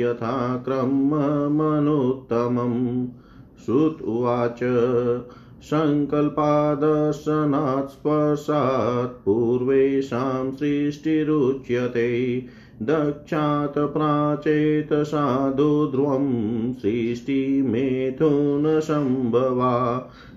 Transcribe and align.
यथा 0.00 0.56
क्रममनुत्तमं 0.56 3.06
श्रुत 3.64 4.02
उवाच 4.02 4.60
सङ्कल्पादर्शनात् 5.62 7.90
स्पर्शात् 7.90 9.24
पूर्वेषां 9.24 10.52
सृष्टिरुच्यते। 10.52 12.46
दक्षात् 12.82 13.78
प्राचेत 13.92 14.88
साधुध्रुवं 14.92 16.26
सृष्टिमेथुनसम्भवा 16.72 17.30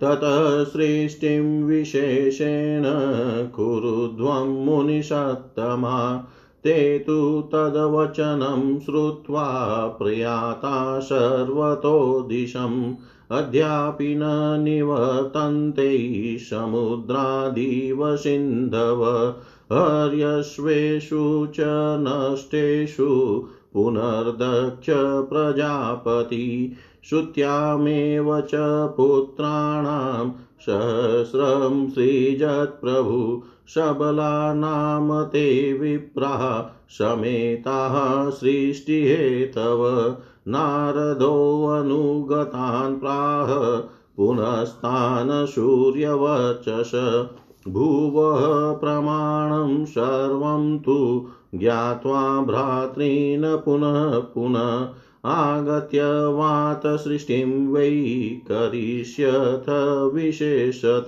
ततः 0.00 0.64
सृष्टिं 0.64 1.64
विशेषेण 1.64 3.48
कुरुध्वं 3.48 4.64
मुनिषत्तमा 4.64 6.26
ते 6.64 6.98
तु 6.98 7.40
तद्वचनं 7.52 8.80
श्रुत्वा 8.80 9.86
प्रयाता 9.86 11.00
सर्वतो 11.00 12.26
दिशम्। 12.28 12.94
अद्यापि 13.30 14.14
न 14.14 14.20
निवर्तन्ते 14.62 16.38
समुद्रादिव 16.38 18.16
सिन्धव। 18.16 19.34
हर्यश्वेषु 19.72 21.48
च 21.54 21.56
नष्टेषु 22.00 23.42
पुनर्दक्ष 23.74 24.86
प्रजापति। 25.30 26.72
श्रुत्यामेव 27.04 28.40
च 28.40 28.50
पुत्राणां 28.96 30.30
सहस्रं 30.60 31.90
सृजत्प्रभु 31.90 33.42
सबला 33.68 34.54
नाम 34.54 35.24
ते 35.24 35.72
विप्राः 35.72 36.70
समेताः 36.88 38.30
सृष्टिहेतव। 38.30 40.14
नारदोऽनुगतान् 40.48 43.00
प्राह 43.00 43.80
पुनस्तान् 44.16 45.46
सूर्यवचस 45.46 47.26
भुवः 47.68 48.72
प्रमाणं 48.72 49.84
सर्वं 49.84 50.78
तु 50.78 51.26
ज्ञात्वा 51.54 52.40
भ्रातॄन् 52.40 53.64
पुनः 53.64 54.18
पुनः 54.18 54.88
आगत्य 55.30 56.26
वातसृष्टिं 56.26 57.68
वै 57.68 58.40
करिष्यथ 58.50 60.10
विशेषत। 60.14 61.06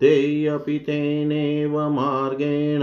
ते 0.00 0.46
अपि 0.46 0.78
तेनेव 0.78 1.90
मार्गेण 1.90 2.80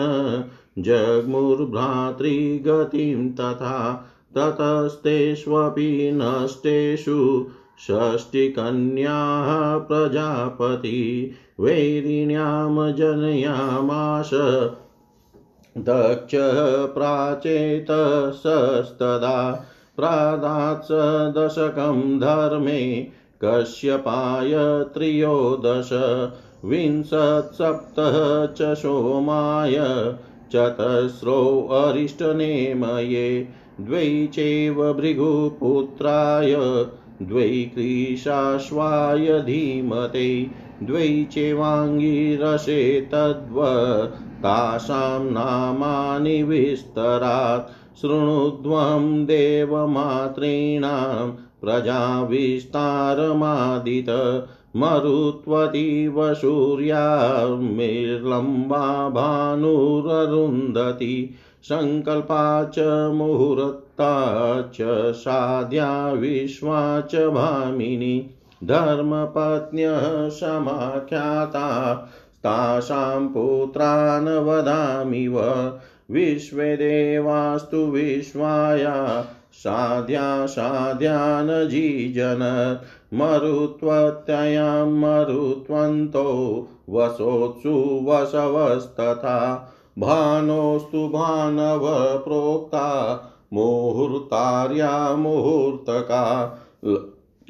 जग्मुर्भ्रातृगतिं 0.83 3.31
तथा 3.31 4.07
ततस्तेष्वपि 4.37 6.11
नष्टेषु 6.13 7.47
षष्टिकन्याः 7.79 9.77
प्रजापति 9.87 11.31
वैरिण्यां 11.59 12.95
जनयामाश 12.95 14.29
दक्ष 15.77 16.31
प्राचेतसस्तदा 16.95 19.67
प्रादात् 19.97 20.83
स 20.83 20.87
दशकं 21.37 22.19
धर्मे 22.19 23.11
कश्यपाय 23.43 24.51
त्रयोदश 24.93 25.89
विंशत्सप्तः 26.69 28.15
च 28.57 28.73
सोमाय 28.77 29.75
चतस्रो 30.51 31.37
अरिष्टनेमये 31.77 33.47
द्वै 33.81 34.29
चैव 34.33 34.93
भृगुपुत्राय 34.93 36.55
द्वै 37.21 37.49
कृशाश्वाय 37.75 39.41
धीमते 39.41 40.49
द्वै 40.83 41.27
चैवाङ्गिरसे 41.31 43.09
तद्व 43.13 43.61
तासां 44.45 45.31
नामानि 45.31 46.43
विस्तरात् 46.43 47.71
शृणुध्वं 48.01 49.25
देवमातॄणां 49.25 51.29
प्रजाविस्तारमादित 51.61 54.09
मरुत्वतीव 54.75 56.33
सूर्यामिर्लम्बा 56.33 59.09
भानुररुन्धति 59.09 61.35
सङ्कल्पा 61.63 62.63
च 62.63 63.11
मुहूर्ता 63.13 64.61
च 64.61 65.11
साध्या 65.11 66.11
विश्वा 66.11 67.01
च 67.01 67.15
भामिनी, 67.15 68.29
धर्मपत्न्यः 68.63 70.29
समाख्याता, 70.29 71.93
तासां 72.43 73.27
पुत्रान् 73.27 74.27
वदामिव 74.27 75.73
विश्वेदेवास्तु 76.11 77.77
विश्वाया, 77.77 79.25
साध्या 79.53 80.45
साध्यान् 80.45 81.69
जीजनत् 83.15 83.15
मरुत्वत्यां 83.15 84.87
मरुत्वन्तो 84.87 86.27
वसोत्सु 86.89 88.01
वसवस्तथा 88.05 89.73
भानोस्तु 89.99 91.07
भानव 91.07 91.81
प्रोक्ता 92.23 93.15
मुहूर्तार्या 93.53 95.15
मुहूर्तका 95.15 96.59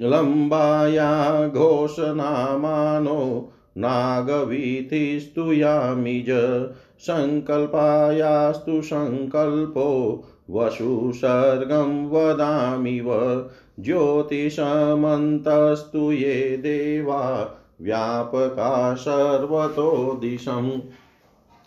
लम्बाया 0.02 1.48
घोषनामानो 1.48 3.52
नागवीथिस्तु 3.78 5.54
यामिज 5.54 6.30
सङ्कल्पायास्तु 7.08 8.82
सङ्कल्पो 8.82 10.24
वशुसर्गं 10.50 12.10
वदामिव 12.10 13.12
ज्योतिषमन्तस्तु 13.80 16.12
ये 16.12 16.58
देवा, 16.58 17.56
व्यापका 17.82 18.94
सर्वतो 18.94 20.18
दिशम्। 20.22 20.72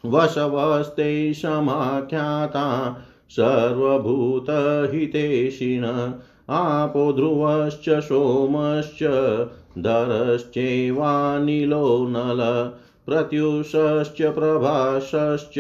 वशवस्ते 0.07 1.35
समाख्याता, 1.35 2.97
सर्वभूतहितेशिन, 3.31 6.15
आपो 6.51 7.13
ध्रुवश्च, 7.13 7.91
सोमश्च 7.91 9.03
धरश्चैवानिलो 9.79 12.09
नल 12.09 12.73
प्रत्युषश्च 13.07 14.23
प्रभासश्च 14.23 15.59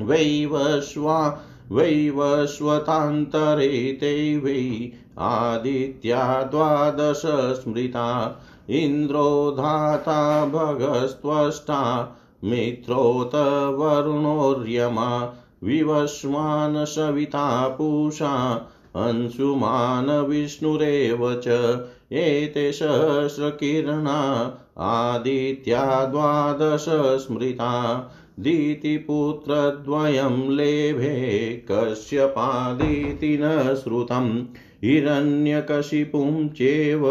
वैवस्वा 0.00 1.40
वैवस्वतान्तरे 1.72 3.98
ते 4.00 4.38
वै 4.38 4.90
आदित्या 5.18 6.42
द्वादश 6.42 7.22
स्मृता। 7.26 8.40
इन्द्रो 8.70 9.50
धाता 9.50 10.46
भगस्त्वष्टा 10.46 12.12
मित्रोत 12.44 13.74
वरुणोर्यमा। 13.74 15.34
विवस्वान् 15.64 16.84
सविता 16.84 17.68
पूषा 17.68 18.66
अंशुमान् 18.96 20.28
विष्णुरेव 20.28 21.34
च 21.34 21.78
एते 22.12 22.72
सहस्रकिरणा, 22.72 24.50
आदित्या 24.78 26.04
द्वादश 26.04 26.86
स्मृता 26.88 28.10
दितिपुत्रद्वयं 28.40 30.50
लेभे, 30.50 31.66
कश्यपादिति 31.70 33.38
न 33.42 33.74
श्रुतम्, 33.74 34.42
हिरण्यकशिपुं 34.84 36.48
चेव, 36.48 37.08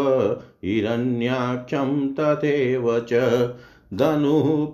हिरण्याक्षं 0.64 2.14
तथैव 2.14 3.06
च 3.12 3.54
धनुः 3.94 4.66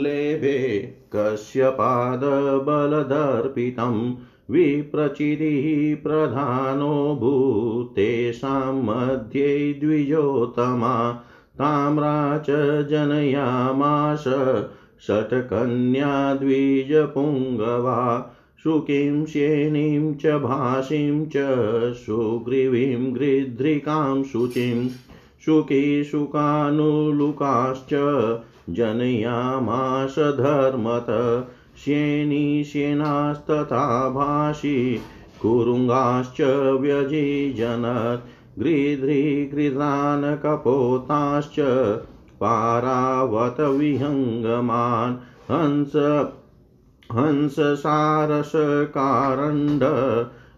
लेभे 0.00 0.94
कश्यपादबलदर्पितं 1.16 4.14
विप्रचितिः 4.50 5.96
प्रधानो 6.02 7.18
भूतेषां 7.20 8.74
मध्ये 8.74 9.72
द्विजोत्तमा 9.72 11.12
ताम्रा 11.54 12.38
च 12.38 12.46
जनयामाश 12.86 14.24
षट्कन्या 15.06 16.34
द्विजपुङ्गवा, 16.34 18.32
शुकीं 18.62 19.26
श्येनीं 19.26 20.14
च 20.14 20.26
भासीं 20.26 21.26
च 21.26 21.32
सुग्रीवीं, 21.94 23.14
गृध्रिकां 23.14 24.22
शुचिं, 24.22 24.88
शुकी 25.44 26.04
शुकानुलुकाश्च 26.04 27.88
जनयामाश 28.70 30.18
धर्मत। 30.18 31.06
श्येनी 31.84 32.64
श्येनास्तथा 32.64 34.08
भाषी 34.08 35.00
कुरुङ्गाश्च 35.42 36.40
व्यजिजनत् 36.80 38.28
गृध्रिगृध्रान् 38.60 40.36
कपोताश्च 40.36 41.56
पारावत 42.40 43.60
विहङ्गमान्, 43.60 45.16
हंस, 45.50 45.92
हंससारसकारण्ड 47.12 49.84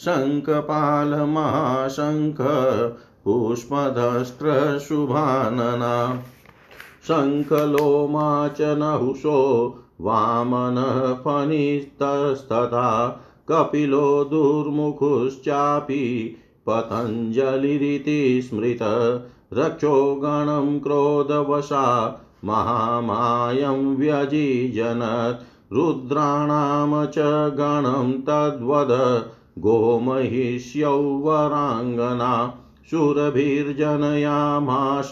शङ्खपालमहाशङ्ख 0.05 0.61
पुष्पधस्त्रशुभानना 3.29 6.23
शङ्खलोमा 7.09 8.49
च 8.49 8.57
नहुषो 8.61 9.75
वामनः 10.01 11.15
फणिस्तस्तथा 11.15 13.21
कपिलो 13.49 14.25
दुर्मुखुश्चापि 14.25 16.37
पतञ्जलिरिति 16.67 18.41
स्मृत। 18.45 18.79
रक्षो 19.55 20.15
गणं 20.15 20.81
क्रोधवशा 20.81 22.19
महामायं 22.45 23.97
व्यजिजनत् 23.97 25.73
रुद्राणां 25.73 27.07
च 27.07 27.51
गणं 27.55 28.13
तद्वद। 28.13 29.25
गोमहिष्यौ 29.59 30.99
वराङ्गना 30.99 32.65
शूरभिर्जनयामाश 32.91 35.11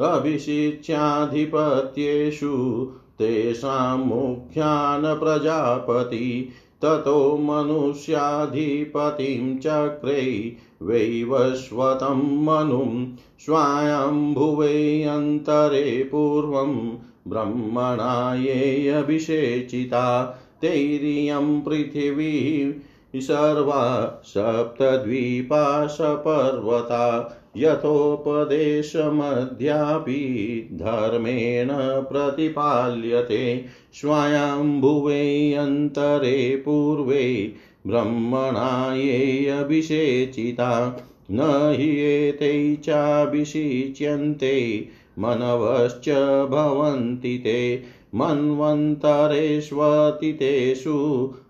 अभिषिच्याधिपत्येषु, 0.00 2.88
तेषां 3.18 3.98
मुख्यान् 3.98 5.20
प्रजापति, 5.20 6.48
ततो 6.82 7.38
मनुष्याधिपतिं 7.38 9.58
चक्रे 9.58 10.56
वैवस्वतं 10.82 12.44
मनुं 12.44 13.16
स्वायम्भुवेऽन्तरे 13.38 16.08
पूर्वं 16.12 16.98
ब्रह्मणा 17.28 18.34
ये 18.34 18.88
अभिषेचिता, 18.88 20.38
तैरियं 20.62 21.60
पृथिवी 21.60 22.64
सर्वा 23.14 24.20
सप्तद्वीपा 24.24 25.86
सपर्वता 25.86 27.34
यथोपदेशमध्यापि 27.56 28.68
धर्मेण 30.72 31.68
प्रतिपाल्यते 32.10 33.64
स्वायम्भुवे 33.94 35.54
अन्तरे 35.54 36.56
पूर्वे 36.56 37.52
ब्रह्मणा 37.86 38.94
ये 38.94 39.48
अभिषेचिता 39.48 40.96
न 41.30 41.74
हि 41.78 42.00
एते 42.00 42.76
चाभिषिच्यन्ते 42.76 44.88
मनवश्च 45.18 46.08
भवन्ति 46.50 47.40
ते 47.44 47.84
मन्वन्तरेष्वतितेषु 48.14 50.98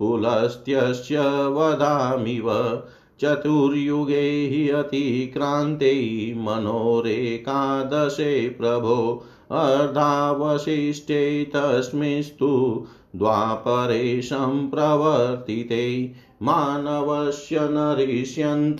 पुलस्त्यस्य 0.00 1.46
वदामिव। 1.46 2.82
चतुर्युगे 3.20 4.46
हि 4.46 4.70
अतिक्रान्ते 4.70 6.34
मनोरेकादशे 6.36 8.48
प्रभो 8.48 9.24
अर्धावशिष्टे 9.50 11.44
तस्मिंस्तु 11.44 12.86
द्वापरे 13.16 14.22
सम्प्रवर्तिते 14.22 16.12
मानवस्य 16.42 17.58
नरिष्यन्त 17.62 18.78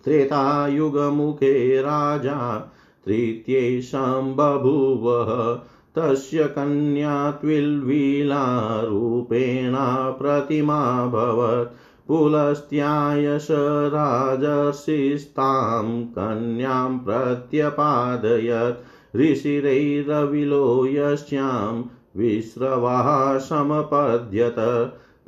त्रेतायुगमुखे 0.06 1.82
राजा 1.82 2.72
तृतीये 3.06 3.82
सम्बभूवः 3.82 5.60
तस्य 5.98 6.44
कन्या 6.44 7.32
त्विल्वीलारूपेणा 7.32 10.12
प्रतिमाभवत् 10.12 11.78
पुलस्त्यायश 12.08 13.48
राजर्षिस्तां 13.88 16.04
कन्यां 16.04 16.98
प्रत्यपादयत्। 16.98 19.18
ऋषिरैरविलो 19.18 20.86
यस्यां 20.86 21.84
विस्रवः 22.18 23.38
समपद्यत। 23.38 24.56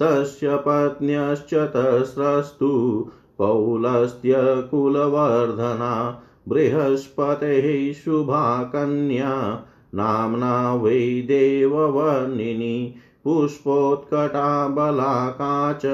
तस्य 0.02 0.64
पत्न्यश्च 0.68 1.54
तस्रस्तु 1.54 3.10
पौलस्त्यकुलवर्धना 3.38 6.24
बृहस्पतेः 6.48 7.94
शुभा 7.94 8.64
कन्या 8.64 9.64
नाम्ना 9.96 10.76
वै 10.76 11.22
देववर्णिनी, 11.22 12.96
पुष्पोत्कटा 13.24 14.68
बलाका 14.68 15.74
च, 15.74 15.86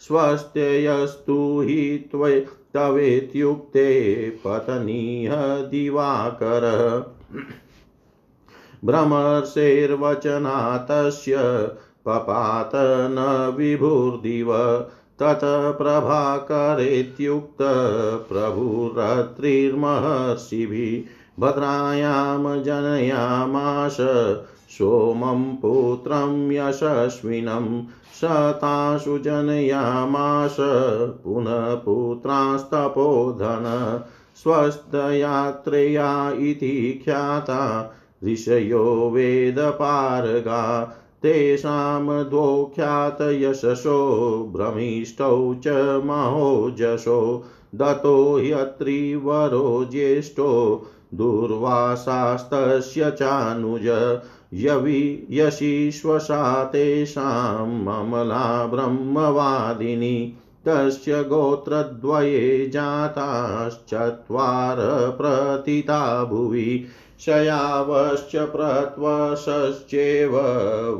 स्वस्त्ययस्तु 0.00 1.60
हि 1.60 2.08
त्वय 2.10 2.40
तवेत्युक्ते 2.74 3.88
पतनीह 4.46 5.32
दिवाकर 5.62 6.66
भ्रमर्षेर्वचनातस्य 8.84 11.36
पपात 12.06 12.72
न 13.10 13.24
विभुर्दिव 13.56 14.52
तत 15.22 15.40
प्रभाकरेत्युक्त 15.78 17.62
प्रभुरत्रिर्महर्षिभिः 18.28 21.16
भद्रायां 21.40 22.62
जनयामाश 22.62 23.96
सोमं 24.70 25.44
पुत्रं 25.56 26.50
यशस्विनं 26.52 27.66
शताशु 28.20 29.18
जनयामाश 29.18 30.56
पुनः 31.24 31.74
पुत्रास्तपोधन 31.84 33.66
स्वस्थयात्रेया 34.42 36.10
इति 36.40 37.02
ख्याता 37.04 37.60
ऋषयो 38.24 38.84
वेदपारगा 39.10 40.62
तेषां 41.22 42.24
द्वोख्यातयशसो 42.30 43.98
भ्रमिष्ठौ 44.56 45.54
च 45.66 45.68
महोजसो 46.04 47.20
दतो 47.74 48.16
ह्यत्रिवरो 48.36 49.84
ज्येष्ठो 49.90 50.50
दुर्वासास्तस्य 51.14 53.10
चानुज 53.10 53.86
यवि 54.52 55.26
यशिष्वसा 55.30 56.64
तेषां 56.64 57.66
ममला 57.66 58.66
ब्रह्मवादिनी 58.66 60.36
तस्य 60.66 61.24
गोत्रद्वये 61.24 62.66
जाताश्चत्वार 62.66 64.76
प्रतिता 65.18 66.24
भुवि 66.24 66.86
शयावश्च 67.20 68.36
प्रत्वशश्चेव 68.36 70.36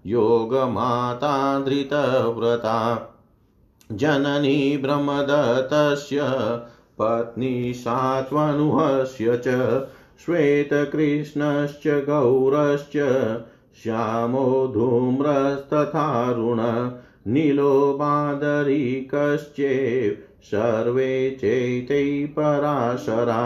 योगमाता 0.06 1.64
धृतव्रता 1.64 2.78
जननी 3.92 4.76
ब्रह्मदत्तस्य 4.76 6.20
पत्नी 6.98 7.72
सात्वनुहस्य 7.74 9.40
च 9.46 9.86
श्वेतकृष्णश्च 10.24 11.86
गौरश्च 11.88 12.96
श्यामो 13.82 14.46
धूम्रस्तथारुण 14.74 16.60
नीलो 17.32 17.72
बादरीकश्चेव 18.00 20.16
सर्वे 20.44 21.36
चैतै 21.40 22.26
पराशरा। 22.26 23.42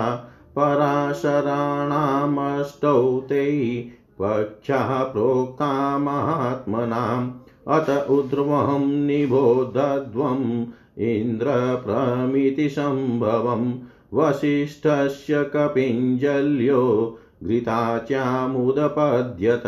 पराशराणामष्टौ 0.56 3.20
ते 3.20 3.88
पक्षाः 4.22 5.02
प्रोक्ता 5.02 5.98
महात्मनाम् 5.98 7.30
अत 7.68 8.06
उद्ध्वं 8.10 9.06
निबोधध्वम् 9.06 10.64
इन्द्रप्रमितिसम्भवम् 10.98 13.72
वसिष्ठस्य 14.14 15.44
कपिञ्जल्यो 15.44 17.18
घृताच्यामुदपद्यत। 17.44 19.62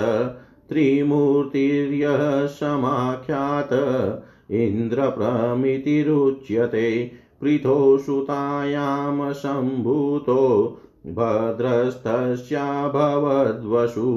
त्रिमूर्तिर्यः 0.69 2.47
समाख्यात। 2.47 3.69
इन्द्रप्रमितिरुच्यते। 4.51 7.22
पृथोसुतायां 7.43 9.33
सम्भूतो 9.35 10.43
भद्रस्तस्याभवद्वसु 11.17 14.11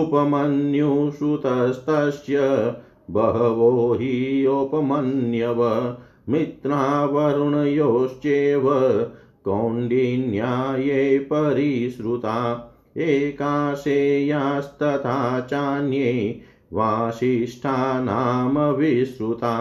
उपमन्युसुतस्तस्य 0.00 2.36
बहवो 3.16 3.72
हि 4.00 4.12
मित्रावरुणयोश्चेव 6.32 8.66
कौण्डिन्याये 9.44 11.02
परिश्रुता 11.32 12.36
एकाशेयास्तथा 12.96 15.18
चान्ये 15.50 16.10
वासिष्ठा 16.72 17.76
विश्रुता 18.78 19.54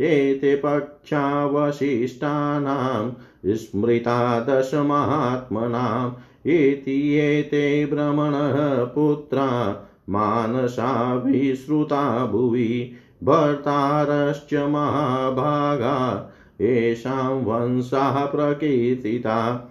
एते 0.00 0.56
पक्षावशिष्टानां 0.56 3.10
स्मृता 3.46 4.40
दशमात्मनाम् 4.40 6.12
इति 6.46 7.14
एते 7.14 7.86
भ्रमणः 7.86 8.84
पुत्रा, 8.84 9.76
मानसा 10.10 11.14
विश्रुता 11.14 12.26
भुवि, 12.26 12.92
भर्तारश्च 13.24 14.54
महाभागा, 14.54 16.30
येषां 16.60 17.32
वंशाः 17.32 18.26
प्रकीर्तिता, 18.26 19.70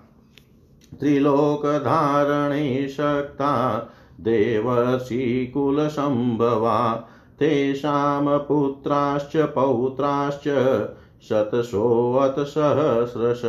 त्रिलोकधारणे 0.99 2.87
शक्ता, 2.87 3.79
देवर्षिकुलसम्भवा 4.21 7.09
तेषां 7.39 8.39
पुत्राश्च 8.39 9.37
पौत्राश्च 9.37 10.47
शतशोऽतसहस्रश। 11.29 13.41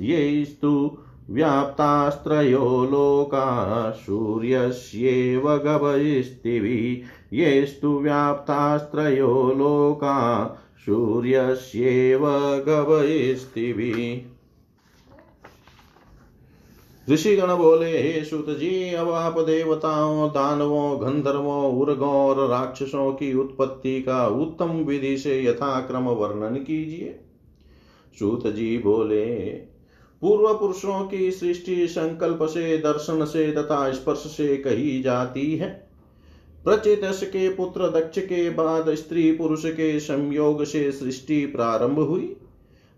यैस्तु 0.00 0.98
व्याप्तास्त्रयो 1.30 2.88
लोका 2.90 3.90
सूर्यस्येव 3.90 5.56
गवयस्तिवि 5.56 7.02
येस्तु 7.32 7.98
व्याप्तास्त्रयो 7.98 9.54
लोका 9.56 10.56
सूर्यस्येव 10.78 12.26
गवयस्तिवि 12.68 14.29
ऋषिगण 17.10 17.56
बोले 17.56 17.98
हे 17.98 18.24
सुत 18.24 18.50
जी 18.50 18.94
अब 18.94 19.10
आप 19.10 19.38
देवताओं 19.38 20.28
दानवों, 20.28 21.00
गंधर्वों, 21.00 21.80
उर्गों 21.80 22.08
और 22.08 22.48
राक्षसों 22.48 23.12
की 23.12 23.34
उत्पत्ति 23.34 24.02
का 24.02 24.26
उत्तम 24.26 24.66
विधि 24.66 25.18
से 25.18 25.44
यथाक्रम 25.44 26.02
वर्णन 26.02 26.56
कीजिए। 26.56 27.20
सूत 28.18 28.46
जी 28.46 28.78
बोले, 28.78 29.26
पूर्व 30.22 30.54
पुरुषों 30.54 31.06
की 31.08 31.30
सृष्टि 31.30 31.88
संकल्प 31.88 32.38
से, 32.42 32.78
दर्शन 32.78 33.24
से 33.24 33.52
तथा 33.52 33.92
स्पर्श 33.92 34.18
से 34.18 34.56
कही 34.56 35.02
जाती 35.02 35.56
है। 35.56 35.90
प्रचेतस 36.64 37.22
के 37.22 37.48
पुत्र, 37.48 37.88
दक्ष 37.88 38.18
के 38.18 38.50
बाद 38.50 38.94
स्त्री 38.94 39.32
पुरुष 39.32 39.66
के 39.66 40.00
संयोग 40.00 40.64
से 40.64 40.92
सृष्टि 40.92 41.46
प्रारंभ 41.46 41.98
हुई। 41.98 42.36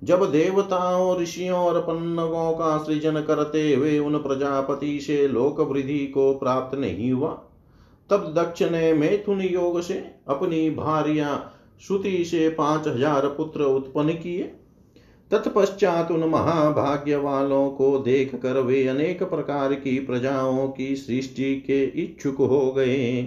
जब 0.02 0.24
देवताओं, 0.32 1.20
ऋषियों 1.20 1.58
और 1.58 1.80
पन्नगों 1.80 2.52
का 2.52 2.76
सृजन 2.78 3.20
करते 3.20 3.74
हुए 3.74 3.98
उन 3.98 4.18
प्रजापति 4.18 4.98
से 5.00 5.26
लोक 5.28 5.60
वृद्धि 5.62 6.06
को 6.06 6.32
प्राप्त 6.34 6.78
नहीं 6.78 7.12
हुआ, 7.12 7.30
तब 8.10 8.32
दक्ष 8.36 8.62
ने 8.62 8.92
मैथुन 8.92 9.40
योग 9.40 9.80
से 9.80 9.94
अपनी 10.28 10.68
भार्या 10.70 11.38
श्रुति 11.80 12.24
से 12.24 12.48
पाँच 12.48 12.88
हज़ार 12.88 13.26
पुत्र 13.28 13.64
उत्पन्न 13.64 14.12
किए। 14.12 14.42
तत्पश्चात 15.30 16.10
उन 16.10 16.24
महाभाग्य 16.24 17.16
वालों 17.16 17.68
को 17.70 17.98
देख 17.98 18.34
कर 18.34 18.58
वे 18.58 18.86
अनेक 18.88 19.22
प्रकार 19.22 19.74
की 19.74 19.98
प्रजाओं 19.98 20.68
की 20.68 20.94
सृष्टि 20.96 21.54
के 21.60 21.82
इच्छुक 22.02 22.36
हो 22.40 22.70
गए। 22.72 23.22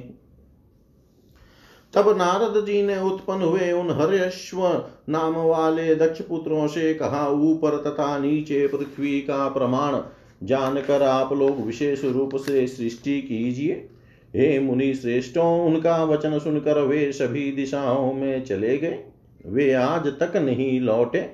तब 1.95 2.17
नारद 2.17 2.65
जी 2.65 2.81
ने 2.81 2.99
उत्पन्न 2.99 3.41
हुए 3.41 3.71
उन 3.71 3.91
हर्यश्व 3.91 4.86
नाम 5.10 5.34
वाले 5.36 5.95
दक्ष 5.95 6.21
पुत्रों 6.21 6.67
से 6.67 6.93
कहा, 6.93 7.27
ऊपर 7.29 7.77
तथा 7.77 8.19
नीचे 8.19 8.67
पृथ्वी 8.67 9.21
का 9.21 9.49
प्रमाण 9.49 10.01
जानकर 10.43 11.03
आप 11.03 11.34
लोग 11.34 11.65
विशेष 11.65 12.03
रूप 12.03 12.36
से 12.36 12.67
सृष्टि 12.67 13.21
कीजिए। 13.21 13.89
हे 14.36 14.60
मुनि 14.60 14.93
श्रेष्ठों, 14.93 15.65
उनका 15.65 16.03
वचन 16.03 16.39
सुनकर 16.39 16.79
वे 16.79 17.12
सभी 17.12 17.51
दिशाओं 17.51 18.13
में 18.13 18.45
चले 18.45 18.77
गए। 18.77 18.99
वे 19.47 19.73
आज 19.73 20.08
तक 20.08 20.38
नहीं 20.38 20.81
लौटे। 20.81 21.29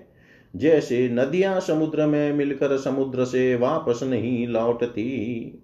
जैसे 0.56 1.10
नदियाँ 1.10 1.60
समुद्र 1.60 2.06
में 2.06 2.34
मिलकर 2.34 2.78
समुद्र 2.78 3.26
से 3.26 3.56
वापस 3.56 4.00
नहीं 4.04 4.48
लौटती। 4.48 5.62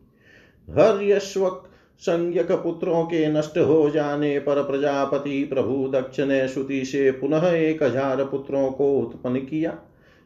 हर्यश्व 0.69 1.62
संज्ञक 1.99 2.51
पुत्रों 2.51 3.03
के 3.03 3.27
नष्ट 3.27 3.57
हो 3.57 3.89
जाने 3.89 4.39
पर 4.39 4.63
प्रजापति 4.63 5.43
प्रभु 5.43 5.88
दक्ष 5.88 6.19
ने 6.19 6.47
श्रुति 6.47 6.86
से 6.86 7.12
पुनः 7.12 7.47
एक 7.47 7.83
हज़ार 7.83 8.23
पुत्रों 8.23 8.71
को 8.71 8.99
उत्पन्न 8.99 9.39
किया। 9.39 9.77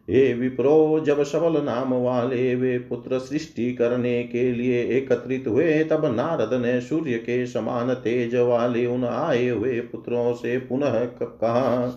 हे 0.08 0.34
विप्रो, 0.34 1.00
जब 1.00 1.24
सबल 1.24 1.62
नाम 1.62 1.94
वाले 1.94 2.56
वे 2.56 2.78
पुत्र 2.80 3.20
सृष्टि 3.20 3.74
करने 3.74 4.24
के 4.24 4.52
लिए 4.52 4.84
एकत्रित 4.98 5.48
हुए, 5.48 5.84
तब 5.84 6.06
नारद 6.06 6.62
ने 6.62 6.82
सूर्य 6.82 7.14
के 7.14 7.46
समान 7.48 7.94
तेज 7.94 8.36
वाले 8.36 8.86
उन 8.86 9.06
आए 9.06 9.48
हुए 9.50 9.80
पुत्रों 9.80 10.34
से 10.34 10.58
पुनः 10.58 11.06
कहा 11.06 11.88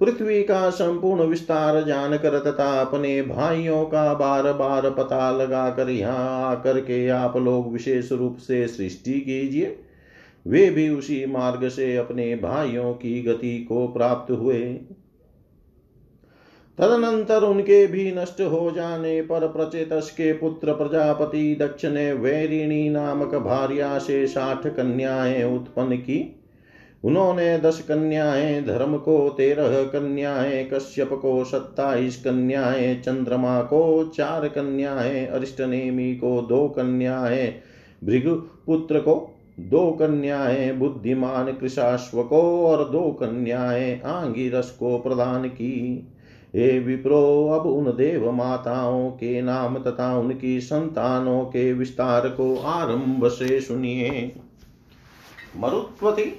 पृथ्वी 0.00 0.42
का 0.42 0.70
संपूर्ण 0.70 1.22
विस्तार 1.22 1.82
जानकर 1.82 2.38
तथा 2.38 2.80
अपने 2.80 3.22
भाइयों 3.22 3.84
का 3.84 4.14
बार 4.14 4.52
बार 4.52 4.90
पता 4.90 5.30
लगाकर 5.32 5.90
यहाँ 5.90 6.50
आकर 6.50 6.80
के 6.80 7.08
आप 7.08 7.36
लोग 7.36 7.72
विशेष 7.72 8.12
रूप 8.12 8.36
से 8.36 8.68
सृष्टि 8.68 9.20
कीजिए। 9.20 9.76
वे 10.46 10.70
भी 10.70 10.88
उसी 10.88 11.26
मार्ग 11.26 11.68
से 11.68 11.96
अपने 11.96 12.36
भाइयों 12.36 12.92
की 12.92 13.22
गति 13.22 13.58
को 13.58 13.88
प्राप्त 13.88 14.30
हुए। 14.30 14.60
तदनंतर 16.78 17.42
उनके 17.42 17.86
भी 17.86 18.12
नष्ट 18.12 18.40
हो 18.40 18.70
जाने 18.70 19.22
पर 19.22 19.46
प्रचेतस 19.48 20.10
के 20.10 20.32
पुत्र 20.32 20.72
प्रजापति 20.72 21.56
दक्ष 21.60 21.84
ने 21.84 22.12
वैरिणी 22.12 22.88
नामक 22.88 23.34
भार्या 23.34 23.98
से 23.98 24.26
साठ 24.26 24.66
कन्याएँ 24.66 25.44
उत्पन्न 25.44 25.96
की। 25.96 26.37
उन्होंने 27.04 27.58
दस 27.58 27.80
कन्याएँ, 27.80 28.62
धर्म 28.62 28.96
को 28.96 29.28
तेरह 29.28 29.82
कन्याएँ, 29.82 30.64
कश्यप 30.64 31.10
को 31.12 31.44
सत्ताईस 31.44 32.16
कन्याएँ, 32.16 33.00
चंद्रमा 33.00 33.62
को 33.62 34.04
चार 34.04 34.48
कन्याएँ, 34.48 35.26
अरिष्टनेमी 35.26 36.16
को 36.16 36.42
दो 36.42 36.68
कन्याएँ, 36.68 37.60
भृगुपुत्र 38.04 39.00
को 39.00 39.34
दो 39.60 39.90
कन्याएँ, 39.90 40.72
बुद्धिमान 40.72 41.52
कृषाश्व 41.52 42.22
को 42.22 42.66
और 42.66 42.90
दो 42.90 43.10
कन्याएँ 43.12 44.00
आंगिरस 44.00 44.70
को 44.70 44.98
प्रदान 44.98 45.48
की। 45.48 46.08
हे 46.54 46.78
विप्रो, 46.78 47.48
अब 47.48 47.66
उन 47.66 47.84
देव 47.84 48.32
माताओं 48.32 49.10
के 49.10 49.42
नाम 49.42 49.78
तथा 49.78 50.18
उनकी 50.18 50.60
संतानों 50.60 51.44
के 51.44 51.72
विस्तार 51.72 52.28
को 52.28 52.56
आरंभ 52.56 53.28
से 53.28 53.60
सुनिए। 53.60 54.32
मरुत्वती 55.56 56.32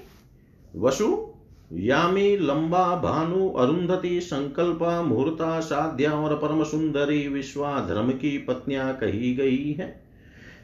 वसु, 0.75 1.33
यामी, 1.73 2.37
लंबा, 2.37 2.95
भानु, 2.95 3.49
अरुंधति, 3.49 4.21
संकल्पा, 4.21 5.01
मुहूर्ता, 5.01 5.59
साध्या 5.59 6.11
और 6.11 6.35
परम 6.35 6.63
सुंदरी 6.63 7.27
विश्वा 7.27 7.85
धर्म 7.87 8.09
की 8.09 8.37
पत्नियाँ 8.37 8.97
कही 8.97 9.35
गई 9.35 9.71
है। 9.71 10.01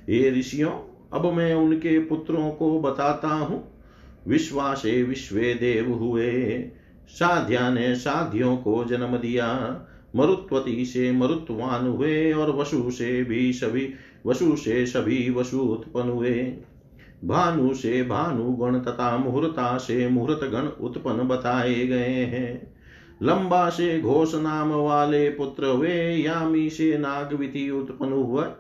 ये 0.09 0.31
ऋषियों, 0.31 0.71
अब 1.13 1.33
मैं 1.33 1.55
उनके 1.55 1.99
पुत्रों 1.99 2.51
को 2.51 2.79
बताता 2.81 3.27
हूँ। 3.27 3.71
विश्वासे 4.27 5.03
विश्वे 5.03 5.53
देव 5.53 5.93
हुए, 5.93 6.65
साध्या 7.09 7.69
ने 7.69 7.95
साध्यों 7.95 8.57
को 8.57 8.85
जन्म 8.85 9.17
दिया। 9.17 9.81
मरुत्वती 10.15 10.85
से 10.85 11.11
मरुत्वान 11.11 11.87
हुए 11.87 12.33
और 12.33 12.55
वसु 12.55 12.91
से 12.91 13.23
भी 13.23 13.53
सभी, 13.53 13.93
वसु 14.25 14.55
से 14.55 14.85
सभी 14.85 15.29
वसु 15.29 15.59
उत्पन्न 15.59 16.09
हुए। 16.09 16.53
भानु 17.23 17.73
से 17.73 18.03
भानु 18.03 18.43
गण 18.43 18.79
तथा 18.79 19.17
मुहूर्ता 19.17 19.77
से 19.77 20.07
मुहूर्त 20.07 20.39
गण 20.43 20.85
उत्पन्न 20.85 21.27
बताए 21.27 21.85
गए 21.85 22.25
हैं। 22.25 22.75
लंबा 23.23 23.69
से 23.69 24.01
घोष 24.01 24.35
नाम 24.35 24.71
वाले 24.71 25.29
पुत्र 25.29 25.65
वे 25.65 26.15
यामी 26.15 26.69
से 26.69 26.97
नागविति 26.97 27.69
उत्पन्न 27.69 28.11
हुआ। 28.11 28.55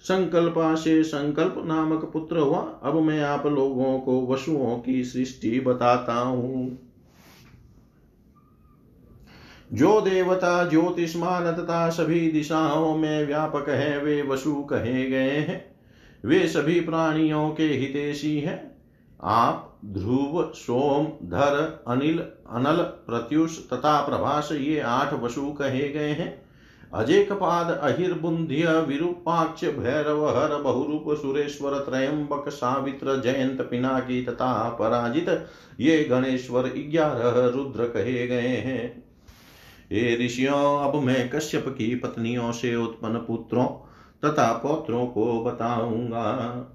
संकल्पा 0.00 0.74
से 0.74 1.02
संकल्प 1.02 1.54
नामक 1.66 2.10
पुत्र 2.12 2.38
हुआ। 2.38 2.80
अब 2.82 2.94
मैं 2.94 3.20
आप 3.20 3.46
लोगों 3.46 3.98
को 3.98 4.26
वसुओं 4.26 4.78
की 4.78 5.04
सृष्टि 5.04 5.60
बताता 5.60 6.14
हूँ। 6.14 6.78
जो 9.72 10.00
देवता, 10.00 10.68
ज्योतिष्मान 10.68 11.52
तथा 11.52 11.90
सभी 11.90 12.32
दिशाओं 12.32 12.96
में 12.96 13.26
व्यापक 13.26 13.68
है, 13.68 14.04
वे 14.04 14.22
वसु 14.22 14.54
कहे 14.54 15.10
गए 15.10 15.30
हैं। 15.30 15.73
वे 16.24 16.48
सभी 16.48 16.80
प्राणियों 16.80 17.50
के 17.50 17.64
हितेशी 17.64 18.40
हैं। 18.40 18.76
आप 19.22 19.78
ध्रुव, 19.84 20.52
सोम, 20.54 21.04
धर, 21.06 21.84
अनिल, 21.88 22.18
अनल, 22.50 22.76
प्रत्युष 22.76 23.58
तथा 23.58 24.06
प्रभास 24.06 24.48
ये 24.52 24.80
आठ 24.80 25.14
वसु 25.14 25.52
कहे 25.52 25.88
गए 25.88 26.10
हैं। 26.10 26.44
अजेक 26.94 27.32
पाद 27.32 27.70
अहिर 27.70 28.14
बुंध्य 28.14 28.84
विरूपाक्ष 28.88 29.64
भैरव 29.64 30.28
हर 30.28 30.62
बहुरूप, 30.62 31.04
सुरेश्वर, 31.08 31.78
त्रयंबक, 31.78 32.48
सावित्र, 32.48 33.20
जयंत, 33.20 33.60
पिनाकी 33.60 34.24
तथा 34.24 34.76
पराजित 34.78 35.46
ये 35.80 36.04
गणेश्वर 36.04 36.62
ग्यारह 36.62 37.48
रुद्र 37.48 37.84
कहे 37.84 38.26
गए 38.26 38.56
हैं। 38.56 39.04
ये 39.92 40.26
ऋषियों, 40.26 40.78
अब 40.78 41.02
मैं 41.02 41.30
कश्यप 41.30 41.64
की 41.68 41.94
पत्नियों 41.94 42.52
से 42.52 42.76
उत्पन्न 42.76 43.14
पुत्रों 43.14 43.83
तथा 44.24 44.52
पौत्रों 44.52 45.06
को 45.06 45.44
बताऊँगा। 45.44 46.70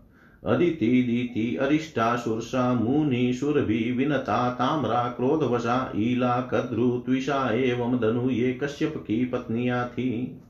अदिति 0.46 0.88
दीति 0.88 1.56
अरिष्टा 1.56 2.16
सुरसा 2.16 2.74
मुनि 2.74 3.34
सुरभि 3.34 3.92
विनता 3.92 4.50
ताम्रा 4.50 5.08
क्रोधवशा 5.08 5.92
ईला 5.96 6.42
कद्रु 6.42 6.98
त्विषा 6.98 7.52
एवं 7.52 8.00
धनु 8.00 8.30
ये 8.30 8.54
कश्यप 8.54 8.94
की 8.98 9.26
पत्नियाँ 9.26 9.86
थी। 9.86 10.42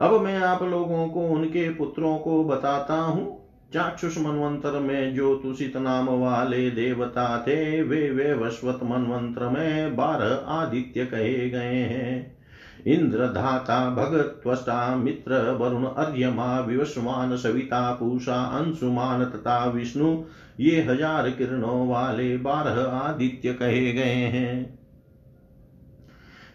अब 0.00 0.20
मैं 0.20 0.38
आप 0.38 0.62
लोगों 0.62 1.08
को 1.08 1.20
उनके 1.20 1.70
पुत्रों 1.70 2.18
को 2.18 2.44
बताता 2.44 2.94
हूँ। 2.94 3.38
चाक्षुष 3.74 4.18
मनवंतर 4.18 4.78
में 4.80 5.14
जो 5.14 5.34
तुषित 5.34 5.76
नाम 5.76 6.08
वाले 6.08 6.70
देवता 6.70 7.38
थे, 7.38 7.82
वे 7.82 8.10
वे 8.10 8.34
वस्वत 8.34 8.80
मनवंत्र 8.82 9.48
में 9.48 9.96
बारह 9.96 10.34
आदित्य 10.46 11.04
कहे 11.04 11.50
गए 11.50 11.74
हैं। 11.74 12.37
इंद्र 12.86 13.26
धाता 13.26 13.90
भगत्वष्टा 13.90 14.96
मित्र 14.96 15.50
वरुण 15.50 15.84
अर्यमा 15.84 16.60
विवस्वान 16.60 17.36
सविता 17.36 17.92
पूषा 17.92 18.34
अंशुमान 18.34 19.24
तथा 19.24 19.64
विष्णु, 19.64 20.24
ये 20.60 20.82
हज़ार 20.82 21.30
किरणों 21.30 21.88
वाले 21.88 22.36
बारह 22.36 22.80
आदित्य 22.82 23.52
कहे 23.52 23.92
गए 23.92 24.26
हैं। 24.26 24.78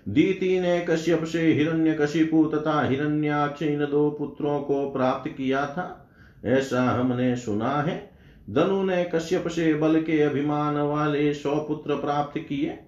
दीति 0.10 0.60
ने 0.60 0.86
कश्यप 0.90 1.24
से 1.24 1.54
हिरण्य 1.54 1.94
कशिपु 1.94 2.46
तथा 2.46 2.82
हिरण्याक्ष 2.84 3.62
इन 3.62 3.80
दो 3.80 4.10
पुत्रों 4.10 4.60
को 4.60 4.90
प्राप्त 4.90 5.32
किया 5.32 5.66
था। 5.66 6.10
ऐसा 6.46 6.84
हमने 6.84 7.36
सुना 7.36 7.70
है। 7.70 8.12
धनु 8.50 8.84
ने 8.84 9.04
कश्यप 9.04 9.48
से 9.48 9.74
बल 9.74 10.02
के 10.02 10.22
अभिमान 10.22 10.78
वाले 10.78 11.34
सौ 11.34 11.56
पुत्र 11.56 11.96
प्राप्त 11.96 12.40
किए। 12.40 12.83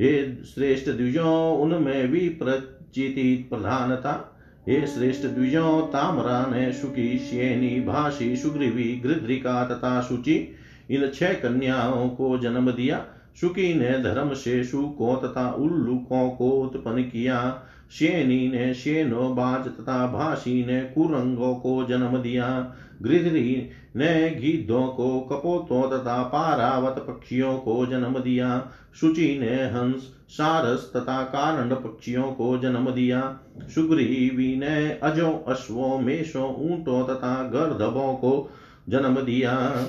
हे 0.00 0.34
श्रेष्ठ 0.34 0.90
द्विजों, 0.90 1.58
उनमें 1.58 2.08
भी 2.08 2.28
प्रचिति 2.28 3.46
प्रधानता 3.50 4.36
हे 4.68 4.86
श्रेष्ठ 4.86 5.26
द्विजो, 5.26 5.80
तामरा 5.80 6.46
ने 6.46 6.72
सुखी 6.72 7.18
श्येनी 7.18 7.80
भाषी, 7.80 8.36
सुग्रीवी 8.36 9.00
गृध्रिका 9.04 9.64
तथा 9.64 10.00
शुचि, 10.00 10.52
इन 10.90 11.08
छह 11.14 11.32
कन्याओं 11.32 12.08
को 12.08 12.38
जन्म 12.38 12.70
दिया। 12.70 13.06
सुखी 13.40 13.74
ने 13.74 13.90
धर्म 13.90 14.34
से 14.34 14.64
शुको 14.64 15.16
तथा 15.16 15.50
उल्लुकों 15.50 16.30
को 16.30 16.50
उत्पन्न 16.50 17.02
किया। 17.02 17.62
शेनी 17.92 18.48
ने 18.48 18.74
शेनो 18.74 19.28
बाज 19.28 19.68
तथा 19.68 20.06
भाषी 20.06 20.66
ने 20.66 20.80
कुरंगों 20.80 21.54
को 21.54 21.84
जन्म 21.84 22.18
दिया। 22.18 22.74
गृधरी 23.02 23.70
ने 23.96 24.30
गीधों 24.30 24.88
को, 24.88 25.20
कपोतों 25.20 25.98
तथा 25.98 26.22
पारावत 26.22 26.98
पक्षियों 26.98 27.58
को 27.58 27.86
जन्म 27.86 28.18
दिया। 28.18 28.70
शुचि 29.00 29.38
ने 29.38 29.56
हंस, 29.64 30.00
सारस 30.28 30.92
तथा 30.96 31.22
कारण 31.22 31.74
पक्षियों 31.74 32.32
को 32.32 32.58
जन्म 32.58 32.90
दिया। 32.90 33.38
सुग्रीवी 33.62 34.56
ने 34.56 34.90
अजो, 34.90 35.44
अश्वों, 35.48 35.98
मेषों, 35.98 36.54
ऊंटों 36.54 37.04
तथा 37.04 37.42
गर्दभों 37.42 38.14
को 38.14 38.50
जन्म 38.88 39.20
दिया। 39.20 39.86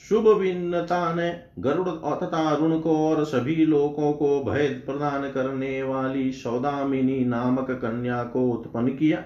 शुभ 0.00 0.26
भिन्नता 0.38 1.14
ने 1.14 1.30
गरुड़ 1.58 1.88
तथा 2.18 2.48
अरुण 2.50 2.78
को 2.78 2.96
और 3.08 3.24
सभी 3.24 3.54
लोगों 3.54 4.12
को 4.12 4.28
भय 4.44 4.68
प्रदान 4.86 5.30
करने 5.30 5.82
वाली 5.82 6.32
सौदामिनी 6.32 7.18
नामक 7.24 7.70
कन्या 7.70 8.22
को 8.24 8.48
उत्पन्न 8.50 8.88
किया। 8.88 9.24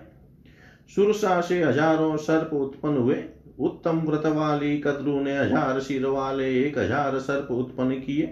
सुरसा 0.95 1.41
से 1.41 1.63
हज़ारों 1.63 2.17
सर्प 2.17 2.53
उत्पन्न 2.53 2.97
हुए। 2.97 3.23
उत्तम 3.59 4.01
व्रत 4.01 4.27
वाली 4.27 4.77
कद्रु 4.79 5.21
ने 5.21 5.39
हज़ार 5.39 5.81
सिर 5.81 6.07
वाले 6.07 6.49
एक 6.61 6.79
हज़ार 6.79 7.19
सर्प 7.19 7.51
उत्पन्न 7.51 7.95
किए। 7.95 8.27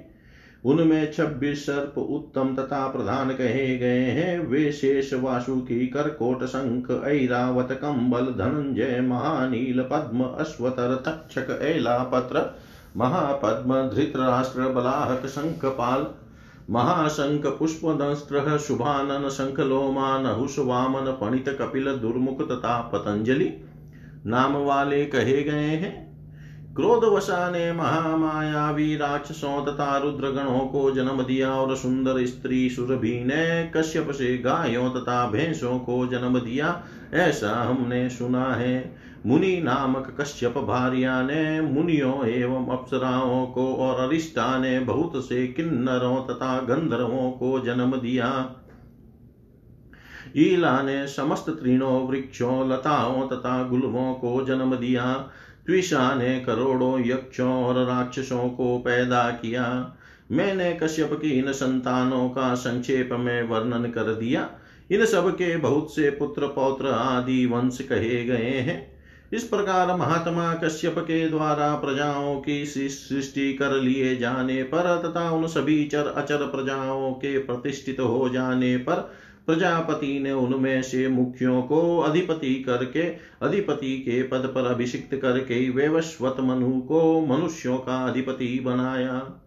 उनमें 0.65 1.13
छब्बीस 1.13 1.67
सर्प 1.67 1.99
उत्तम 1.99 2.55
तथा 2.55 2.89
प्रधान 2.89 3.31
कहे 3.31 3.79
गए 3.79 4.01
हैं। 4.01 4.39
वे 4.39 4.73
शेष 4.73 5.15
वासुकी 5.15 5.87
करकोट 5.87 6.45
शंख, 6.45 6.91
ऐरावत, 7.05 7.69
कंबल, 7.73 8.21
धनंजय, 8.21 9.01
महानील, 9.01 9.83
पद्म 9.83 10.25
अश्वतर 10.25 11.03
तक्षक 11.07 11.63
एलापत्र 11.63 12.59
महापद्म, 12.97 13.75
धृतराष्ट्र, 13.75 14.61
बलाहक, 14.61 15.27
शंखपाल, 15.27 16.07
महाशंख, 16.71 17.47
पुष्पदंस्त्र, 17.47 18.59
शुभानन 18.59 19.29
शंखलोमा 19.29 20.19
नहुष 20.19 20.59
वामन 20.59 21.19
पणित, 21.21 21.49
कपिल, 21.49 21.85
दुर्मुख 21.95 22.49
तथा 22.49 22.91
पतंजलि। 22.93 23.53
नाम 24.27 24.57
वाले 24.57 25.05
कहे 25.05 25.43
गए 25.43 25.75
हैं। 25.75 26.04
क्रोधवशा 26.77 27.51
ने 27.51 27.73
महामायावी 27.73 28.97
राक्षसों 28.97 29.67
तथा 29.67 29.99
रुद्रगणों 29.99 30.61
को 30.61 30.91
जन्म 30.91 31.23
दिया 31.23 31.53
और 31.53 31.77
सुंदर 31.77 32.27
स्त्री 32.27 32.71
सुरभि 32.71 33.25
ने 33.25 33.71
कश्यप 33.77 34.11
से 34.11 34.39
गायों 34.39 34.91
तथा 34.91 35.31
भैंसों 35.31 35.79
को 35.79 36.07
जन्म 36.07 36.39
दिया। 36.39 36.85
ऐसा 37.15 37.51
हमने 37.51 38.09
सुना 38.09 38.45
है। 38.45 38.97
मुनि 39.27 39.61
नामक 39.61 40.17
कश्यप 40.21 40.59
भार्या 40.59 41.23
ने 41.23 41.61
मुनियों 41.61 42.27
एवं 42.27 42.67
अप्सराओं 42.67 43.47
को 43.47 43.75
और 43.75 44.09
अरिष्टा 44.09 44.59
ने 44.59 44.81
बहुत 44.81 45.25
से 45.25 45.47
किन्नरों 45.47 46.17
तथा 46.17 46.59
गंधर्वों 46.59 47.31
को 47.31 47.61
जन्म 47.61 47.97
दिया। 47.97 48.53
ईला 50.37 50.83
ने 50.83 51.07
समस्त 51.07 51.51
तीनों 51.51 52.09
वृक्षों, 52.09 52.73
लताओं 52.73 53.29
तथा 53.29 53.63
गुलवों 53.63 54.15
को 54.15 54.45
जन्म 54.45 54.75
दिया। 54.75 55.31
त्विषा 55.67 56.15
ने 56.15 56.41
करोड़ों 56.41 56.99
यक्षों 57.01 57.65
और 57.65 57.85
राक्षसों 57.87 58.49
को 58.49 58.79
पैदा 58.79 59.31
किया। 59.31 59.97
मैंने 60.33 60.73
कश्यप 60.83 61.11
की 61.13 61.31
इन 61.31 61.53
संतानों 61.53 62.29
का 62.29 62.55
संक्षेप 62.55 63.09
में 63.13 63.43
वर्णन 63.43 63.91
कर 63.91 64.15
दिया। 64.15 64.49
इन 64.91 65.05
सब 65.05 65.31
के 65.31 65.57
बहुत 65.57 65.95
से 65.95 66.11
पुत्र 66.11 66.47
पौत्र 66.47 66.87
आदि 66.87 67.47
वंश 67.47 67.79
कहे 67.83 68.25
गए 68.25 68.59
हैं। 68.61 68.95
इस 69.33 69.45
प्रकार 69.45 69.97
महात्मा 69.97 70.55
कश्यप 70.55 70.95
के 70.99 71.29
द्वारा 71.29 71.75
प्रजाओं 71.75 72.41
की 72.41 72.65
सृष्टि 72.67 73.53
कर 73.55 73.73
लिए 73.73 74.17
जाने 74.17 74.63
पर 74.63 75.03
तथा 75.05 75.31
उन 75.31 75.47
सभी 75.47 75.85
चर 75.85 76.07
अचर 76.07 76.37
प्रजाओं 76.37 77.13
के 77.13 77.39
प्रतिष्ठित 77.39 78.01
हो 78.01 78.29
जाने 78.29 78.77
पर 78.77 79.13
प्रजापति 79.47 80.21
ने 80.21 80.33
उनमें 80.33 80.83
से 80.83 81.09
मुख्यों 81.09 81.63
को 81.63 81.99
अधिपति 81.99 82.55
करके, 82.55 83.03
अधिपति 83.43 83.99
के 83.99 84.23
पद 84.23 84.53
पर 84.55 84.67
अभिषिक्त 84.67 85.15
करके 85.15 85.71
वेवस्वत 85.71 86.37
मनु 86.41 86.81
को 86.81 87.27
मनुष्यों 87.27 87.79
का 87.79 88.05
अधिपति 88.07 88.61
बनाया। 88.65 89.41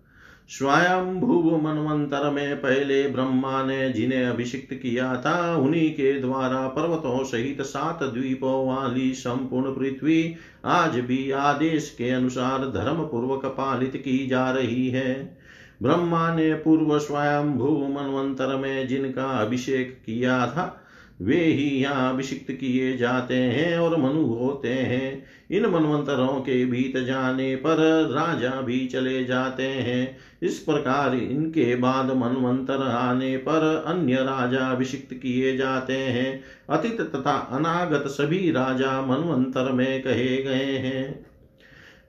स्वयं 0.50 1.20
भूव 1.20 1.62
मनवंतर 1.62 2.30
में 2.30 2.56
पहले 2.56 3.08
ब्रह्मा 3.08 3.64
ने 3.64 3.90
जिन्हें 3.90 4.26
अभिषिक्त 4.26 4.74
किया 4.74 5.16
था, 5.16 5.56
उन्हीं 5.56 5.92
के 5.92 6.20
द्वारा 6.20 6.68
पर्वतों 6.68 7.24
सहित 7.24 7.62
सात 7.62 8.04
द्वीपों 8.04 8.68
वाली 8.68 9.14
संपूर्ण 9.14 9.76
पृथ्वी 9.76 10.36
आज 10.66 11.00
भी 11.00 11.32
आदेश 11.32 11.96
के 11.98 12.10
अनुसार 12.10 12.60
धर्म 12.60 13.04
पूर्वक 13.04 13.46
पालित 13.46 13.96
की 13.96 14.28
जा 14.28 14.52
रही 14.52 14.90
है। 14.90 15.38
ब्रह्मा 15.82 16.36
ने 16.36 16.54
पूर्व 16.54 17.00
स्वयं 17.00 17.58
भू 17.58 17.88
मनवंतर 17.88 18.56
में 18.56 18.88
जिनका 18.88 19.24
अभिषेक 19.24 19.98
किया 20.06 20.48
था, 20.48 20.84
वे 21.22 21.44
ही 21.44 21.70
यहाँ 21.70 22.14
अभिषिक्त 22.14 22.52
किए 22.52 22.98
जाते 22.98 23.36
हैं 23.36 23.80
और 23.80 23.98
मनु 23.98 24.26
होते 24.26 24.70
हैं। 24.70 25.26
इन 25.52 25.66
मनवंतरों 25.66 26.28
के 26.28 26.66
बीत 26.66 26.98
जाने 26.98 27.56
पर 27.56 27.78
राजा 28.12 28.62
भी 28.62 28.88
चले 28.88 29.26
जाते 29.26 29.64
हैं। 29.64 30.18
इस 30.44 30.60
प्रकार 30.60 31.16
इनके 31.16 31.76
बाद 31.76 32.06
मनवंतर 32.06 32.88
आने 32.88 33.38
पर 33.38 33.84
अन्य 33.88 34.16
राजा 34.16 34.68
अभिषिक्त 34.72 35.14
किए 35.14 35.58
जाते 35.58 35.98
हैं। 35.98 36.44
अतीत 36.70 37.02
तथा 37.02 37.32
अनागत 37.32 38.08
सभी 38.08 38.52
राजा 38.52 39.02
मनवंतर 39.02 39.72
में 39.72 40.02
कहे 40.02 40.38
गए 40.38 40.78
हैं। 40.78 41.27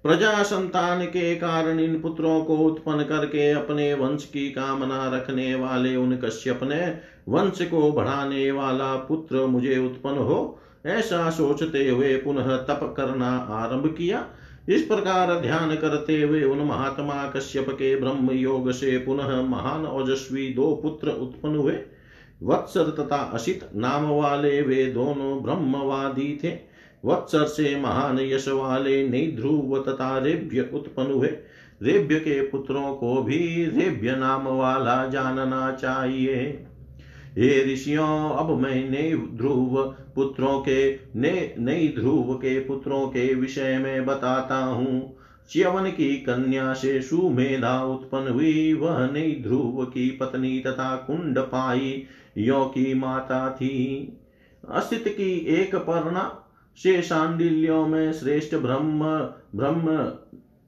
प्रजा 0.04 0.42
संतान 0.42 1.04
के 1.04 1.34
कारण 1.36 1.80
इन 1.80 2.00
पुत्रों 2.00 2.40
को 2.44 2.56
उत्पन्न 2.56 3.04
करके 3.04 3.50
अपने 3.50 3.92
वंश 3.94 4.24
की 4.24 4.48
कामना 4.50 5.08
रखने 5.08 5.54
वाले 5.54 5.94
उन 5.96 6.16
कश्यप 6.16 6.60
ने 6.62 6.80
वंश 7.28 7.62
को 7.62 7.90
बढ़ाने 7.92 8.50
वाला 8.50 8.94
पुत्र 8.96 9.46
मुझे 9.46 9.78
उत्पन्न 9.78 10.18
हो, 10.18 10.58
ऐसा 10.86 11.30
सोचते 11.30 11.88
हुए 11.88 12.16
पुनः 12.16 12.56
तप 12.56 12.94
करना 12.96 13.30
आरंभ 13.54 13.94
किया। 13.98 14.24
इस 14.68 14.82
प्रकार 14.82 15.34
ध्यान 15.40 15.74
करते 15.76 16.22
हुए 16.22 16.42
उन 16.44 16.58
महात्मा 16.58 17.26
कश्यप 17.26 17.68
के 17.70 17.94
ब्रह्म 18.00 18.32
योग 18.32 18.70
से 18.72 18.96
पुनः 18.98 19.40
महान 19.42 19.86
ओजस्वी 19.86 20.48
दो 20.54 20.74
पुत्र 20.82 21.10
उत्पन्न 21.10 21.56
हुए। 21.56 21.78
वत्सर 22.42 22.90
तथा 22.90 23.16
असित 23.34 23.68
नाम 23.74 24.08
वाले 24.10 24.60
वे 24.62 24.84
दोनों 24.86 25.42
ब्रह्मवादी 25.42 26.38
थे। 26.44 26.67
वत्सर 27.04 27.44
से 27.44 27.80
महान 27.80 28.18
यश 28.18 28.48
वाले 28.48 29.08
निध्रुव 29.08 29.84
तथा 29.88 30.18
रेभ्य 30.18 30.70
उत्पन्न 30.74 31.12
हुए 31.12 31.36
रेभ्य 31.82 32.16
के 32.16 32.40
पुत्रों 32.40 32.94
को 32.94 33.22
भी 33.22 33.64
रेभ्य 33.64 34.16
नाम 34.16 34.48
वाला 34.48 35.06
जानना 35.06 35.70
चाहिए। 35.72 36.34
हे 37.38 37.72
ऋषियों, 37.72 38.30
अब 38.30 38.58
मैं 38.58 39.36
ध्रुव 39.36 39.96
पुत्रों 40.14 40.60
के, 40.60 40.98
ने 41.16 41.54
नई 41.58 41.88
ध्रुव 41.88 42.34
के 42.34 42.60
पुत्रों 42.60 43.06
के 43.06 43.34
विषय 43.34 43.78
में 43.78 44.06
बताता 44.06 44.56
हूँ। 44.56 45.16
च्यवन 45.50 45.90
की 45.90 46.16
कन्या 46.16 46.72
से 46.74 47.02
सुमेधा 47.02 47.84
उत्पन्न 47.84 48.28
हुई। 48.28 48.72
वह 48.72 49.10
नई 49.12 49.40
ध्रुव 49.42 49.84
की 49.84 50.10
पत्नी 50.10 50.60
तथा 50.60 50.96
कुंड 50.96 51.38
पाई 51.38 52.04
यो 52.38 52.64
की 52.64 52.94
माता 52.94 53.50
थी। 53.50 54.12
अस्तित 54.70 55.04
की 55.08 55.32
एक 55.32 55.74
पर्णा 55.74 56.44
से 56.76 57.02
शांडिल्यों 57.02 57.86
में 57.86 58.12
श्रेष्ठ 58.12 58.54
ब्रह्म 58.54 59.04
ब्रह्म 59.54 59.96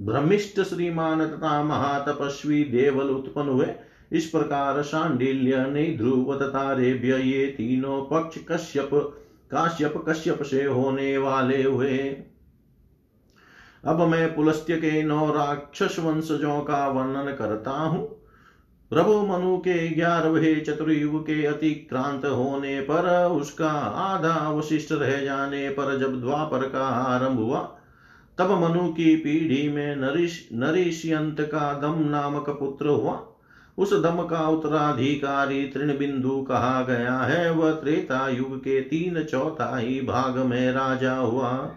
ब्रह्मिष्ट 0.06 0.60
श्रीमान 0.60 1.26
तथा 1.26 1.62
महातपस्वी 1.62 2.64
देवल 2.64 3.08
उत्पन्न 3.08 3.48
हुए 3.48 3.66
इस 4.12 4.26
प्रकार 4.26 4.82
शांडिल्य 4.82 5.66
ने 5.66 5.96
ध्रुव 5.96 6.38
तथा 6.38 6.72
रेभ्य 6.72 7.16
ये 7.16 7.46
तीनों 7.46 8.02
पक्ष 8.02 8.38
कश्यप, 8.50 8.90
काश्यप, 9.50 10.04
कश्यप 10.08 10.42
से 10.42 10.64
होने 10.64 11.18
वाले 11.18 11.62
हुए। 11.62 11.98
अब 13.84 14.00
मैं 14.00 14.34
पुलस्त्य 14.34 14.76
के 14.76 15.02
नौ 15.02 15.32
राक्षस 15.34 15.98
वंशजों 15.98 16.60
का 16.60 16.88
वर्णन 16.88 17.32
करता 17.32 17.70
हूँ। 17.70 18.19
प्रभु 18.90 19.26
मनु 19.26 19.56
के 19.58 19.88
ग्यारहवें 19.88 20.64
चतुर्युग 20.64 21.22
के 21.22 21.46
अतिक्रांत 21.46 22.24
होने 22.24 22.80
पर 22.80 23.24
उसका 23.24 23.70
आधा 24.04 24.32
अवशिष्ट 24.32 24.92
रह 24.92 25.24
जाने 25.24 25.68
पर 25.68 25.98
जब 25.98 26.20
द्वापर 26.20 26.68
का 26.68 26.84
आरंभ 26.86 27.38
हुआ, 27.38 27.76
तब 28.38 28.50
मनु 28.50 28.92
की 28.92 29.16
पीढ़ी 29.16 29.68
में 29.68 29.96
नरिश 29.96 30.48
नरिष्यंत 30.52 31.40
का 31.40 31.72
दम 31.72 32.08
नामक 32.08 32.50
पुत्र 32.50 32.88
हुआ। 32.88 33.26
उस 33.78 33.92
दम 33.92 34.22
का 34.22 34.48
उत्तराधिकारी 34.48 35.64
तृण 35.64 35.98
बिंदु 35.98 36.42
कहा 36.42 36.82
गया 36.82 37.18
है, 37.18 37.52
वह 37.52 37.72
त्रेता 37.72 38.28
युग 38.28 38.58
के 38.58 38.80
तीन 38.80 39.22
चौथाई 39.22 40.00
भाग 40.08 40.38
में 40.38 40.72
राजा 40.72 41.14
हुआ। 41.14 41.72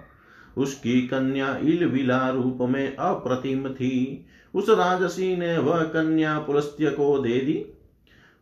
उसकी 0.57 1.01
कन्या 1.01 1.57
इलविला 1.63 2.29
रूप 2.29 2.57
में 2.61 2.95
अप्रतिम 2.95 3.69
थी। 3.69 4.25
उस 4.55 4.69
राजसी 4.69 5.37
ने 5.37 5.57
वह 5.57 5.83
कन्या 5.83 6.39
पुलस्त्य 6.39 6.89
को 6.89 7.19
दे 7.19 7.39
दी। 7.39 7.65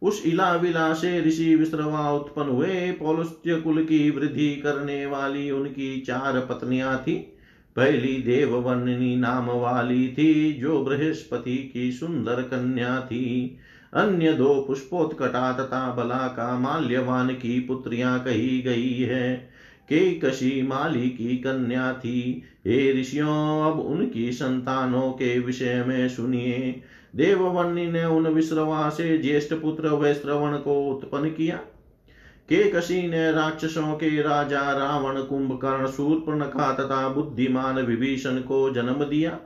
उस 0.02 0.24
इला 0.26 0.56
विला 0.56 0.94
से 0.94 1.22
ऋषि 1.22 1.56
विश्रवा 1.56 2.12
उत्पन्न 2.12 2.50
हुए। 2.50 2.92
पौलस्त्य 2.92 3.56
कुल 3.56 3.84
की 3.84 4.10
वृद्धि 4.10 4.56
करने 4.56 5.06
वाली 5.06 5.52
उनकी 5.52 6.02
चार 6.02 6.40
पत्नियाँ 6.40 6.98
थी। 6.98 7.38
पहली 7.76 8.22
देववर्णिनी 8.22 9.16
नाम 9.16 9.50
वाली 9.50 10.08
थी, 10.08 10.54
जो 10.54 10.84
बृहस्पति 10.84 11.72
की 11.74 11.92
सुंदर 11.92 12.42
कन्या 12.42 13.02
थी। 13.02 13.58
अन्य 13.94 14.34
दो 14.34 14.66
पुष्पोत्कटा 14.68 15.54
तथा 15.54 15.94
बला 15.94 16.28
का 16.28 16.60
माल्यवान 16.60 17.30
की 17.30 17.60
पुत्रियाँ 17.60 18.20
कही 18.20 18.62
गई 18.62 18.94
है। 18.94 19.51
कशी 19.94 20.62
माली 20.62 21.10
की 21.10 21.38
कन्या 21.38 21.94
थी। 21.94 22.44
हे 22.68 23.02
ऋषियों, 23.02 23.72
अब 23.72 23.80
उनकी 23.80 24.32
संतानों 24.32 25.12
के 25.12 25.40
विषय 25.40 25.84
में 25.88 26.10
सुनिए। 26.10 26.82
देववर्णी 27.16 27.92
ने 27.92 28.06
उन 28.06 28.28
विश्रवा 28.28 28.90
से 28.90 29.18
ज्येष्ठ 29.18 29.54
पुत्र 29.54 29.88
वैश्रवण 29.88 30.58
को 30.58 30.92
उत्पन्न 30.92 31.30
किया। 31.30 31.56
केकशी 32.50 33.08
ने 33.08 33.32
राक्षसों 33.32 33.94
के 33.94 34.22
राजा 34.22 34.72
रावण 34.72 35.22
कुंभकर्ण 35.22 35.88
शूर्पणखा 35.88 36.74
तथा 36.74 37.10
बुद्धिमान 37.10 37.76
विभीषण 37.80 38.36
को 38.36 38.70
जन्म 38.70 39.04
दिया। 39.04 39.40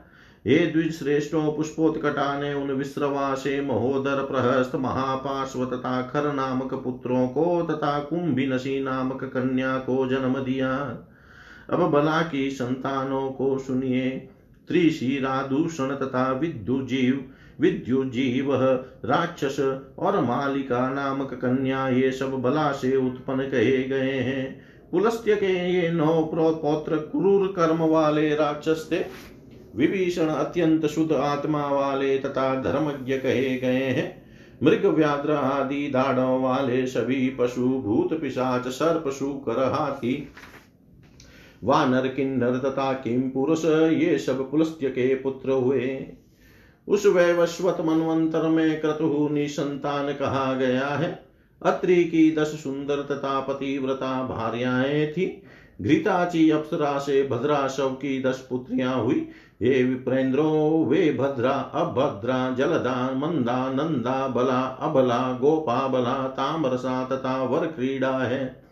हे 0.46 0.56
द्विश्रेष्ठों 0.66 1.52
पुष्पोत्कटा 1.52 2.38
ने 2.40 2.52
उन 2.54 2.70
विश्रवा 2.70 3.32
से 3.34 3.60
महोदर 3.60 4.22
प्रहस्त 4.22 4.74
महापार्श्व 4.76 5.64
तथा 5.66 6.00
खर 6.02 6.32
नामक 6.32 6.74
पुत्रों 6.74 7.26
को 7.28 7.62
तथा 7.62 7.98
कुंभिनसी 8.00 8.78
नामक 8.82 9.24
कन्या 9.24 9.76
को 9.78 10.06
जन्म 10.08 10.38
दिया 10.40 10.70
अब 11.70 11.82
बला 11.90 12.20
की 12.22 12.50
संतानों 12.50 13.30
को 13.30 13.58
सुनिए। 13.58 14.10
त्रिशिरा 14.68 15.42
दूषण 15.42 15.94
तथा 15.96 16.30
विद्युजीव 16.32 17.24
विद्युजीव 17.60 18.54
राक्षस 19.04 19.60
और 19.98 20.20
मालिका 20.20 20.88
नामक 20.90 21.34
कन्या 21.34 21.88
ये 21.88 22.10
सब 22.12 22.40
बला 22.42 22.70
से 22.72 22.96
उत्पन्न 22.96 23.50
कहे 23.50 23.82
गए 23.84 24.18
हैं। 24.20 24.64
पुलस्त्य 24.90 25.36
के 25.36 25.54
ये 25.72 25.90
नौ 25.90 26.22
पौत्र 26.32 26.96
क्रूर 26.96 27.46
कर्म 27.56 27.82
वाले 27.84 28.34
राक्षस 28.34 28.88
थे। 28.92 29.04
विभीषण 29.76 30.26
अत्यंत 30.26 30.86
शुद्ध 30.86 31.12
आत्मा 31.12 31.66
वाले 31.66 32.18
तथा 32.18 32.54
धर्मज्ञ 32.62 33.18
कहे 33.18 33.56
गए 33.56 33.84
हैं। 33.88 34.26
मृग 34.62 34.86
व्याद्र 34.86 35.32
आदि 35.32 35.88
दाढ़ों 35.88 36.42
वाले 36.42 36.86
सभी 36.86 37.28
पशु, 37.28 37.68
भूत 37.68 38.20
पिशाच, 38.20 38.68
सर्प 38.68 39.10
शुकर 39.10 39.58
हाथी 39.72 40.28
वानर, 41.64 42.08
किन्नर 42.08 42.58
तथा 42.58 42.92
किम 42.92 43.20
पुरुष 43.20 43.64
ये 43.64 44.18
सब 44.18 44.50
पुलस्त्य 44.50 44.88
के 44.88 45.14
पुत्र 45.14 45.50
हुए। 45.50 46.06
उस 46.88 47.06
वैवस्वत 47.06 47.76
मनवंतर 47.80 48.48
में 48.48 48.80
क्रतु 48.80 49.28
निसंतान 49.32 50.12
कहा 50.12 50.54
गया 50.54 50.86
है। 50.86 51.26
अत्रि 51.62 52.04
की 52.04 52.30
दस 52.30 52.46
सुंदर 52.46 52.96
तथा 52.96 53.40
पतिव्रता 53.40 54.22
भार्याएँ 54.22 55.06
थी। 55.06 55.42
घृताची 55.82 56.50
अप्सरा 56.50 56.98
से 56.98 57.28
भद्रा 57.28 57.68
शव 57.68 57.88
की 57.88 58.22
दस 58.22 58.46
पुत्रियाँ 58.50 59.02
हुई। 59.02 59.28
ये 59.62 59.84
विप्रेंद्रो 59.84 60.86
वे 60.88 61.12
भद्रा, 61.12 61.50
अभद्रा, 61.50 62.50
जलदा, 62.50 63.12
मंदा, 63.14 63.72
नंदा, 63.72 64.28
बला, 64.28 64.78
अबला, 64.80 65.38
गोपा, 65.40 65.88
बला 65.88 66.28
तामरसा 66.28 67.04
तथा 67.04 67.44
वर 67.44 67.66
क्रीड़ा 67.66 68.18
है। 68.18 68.62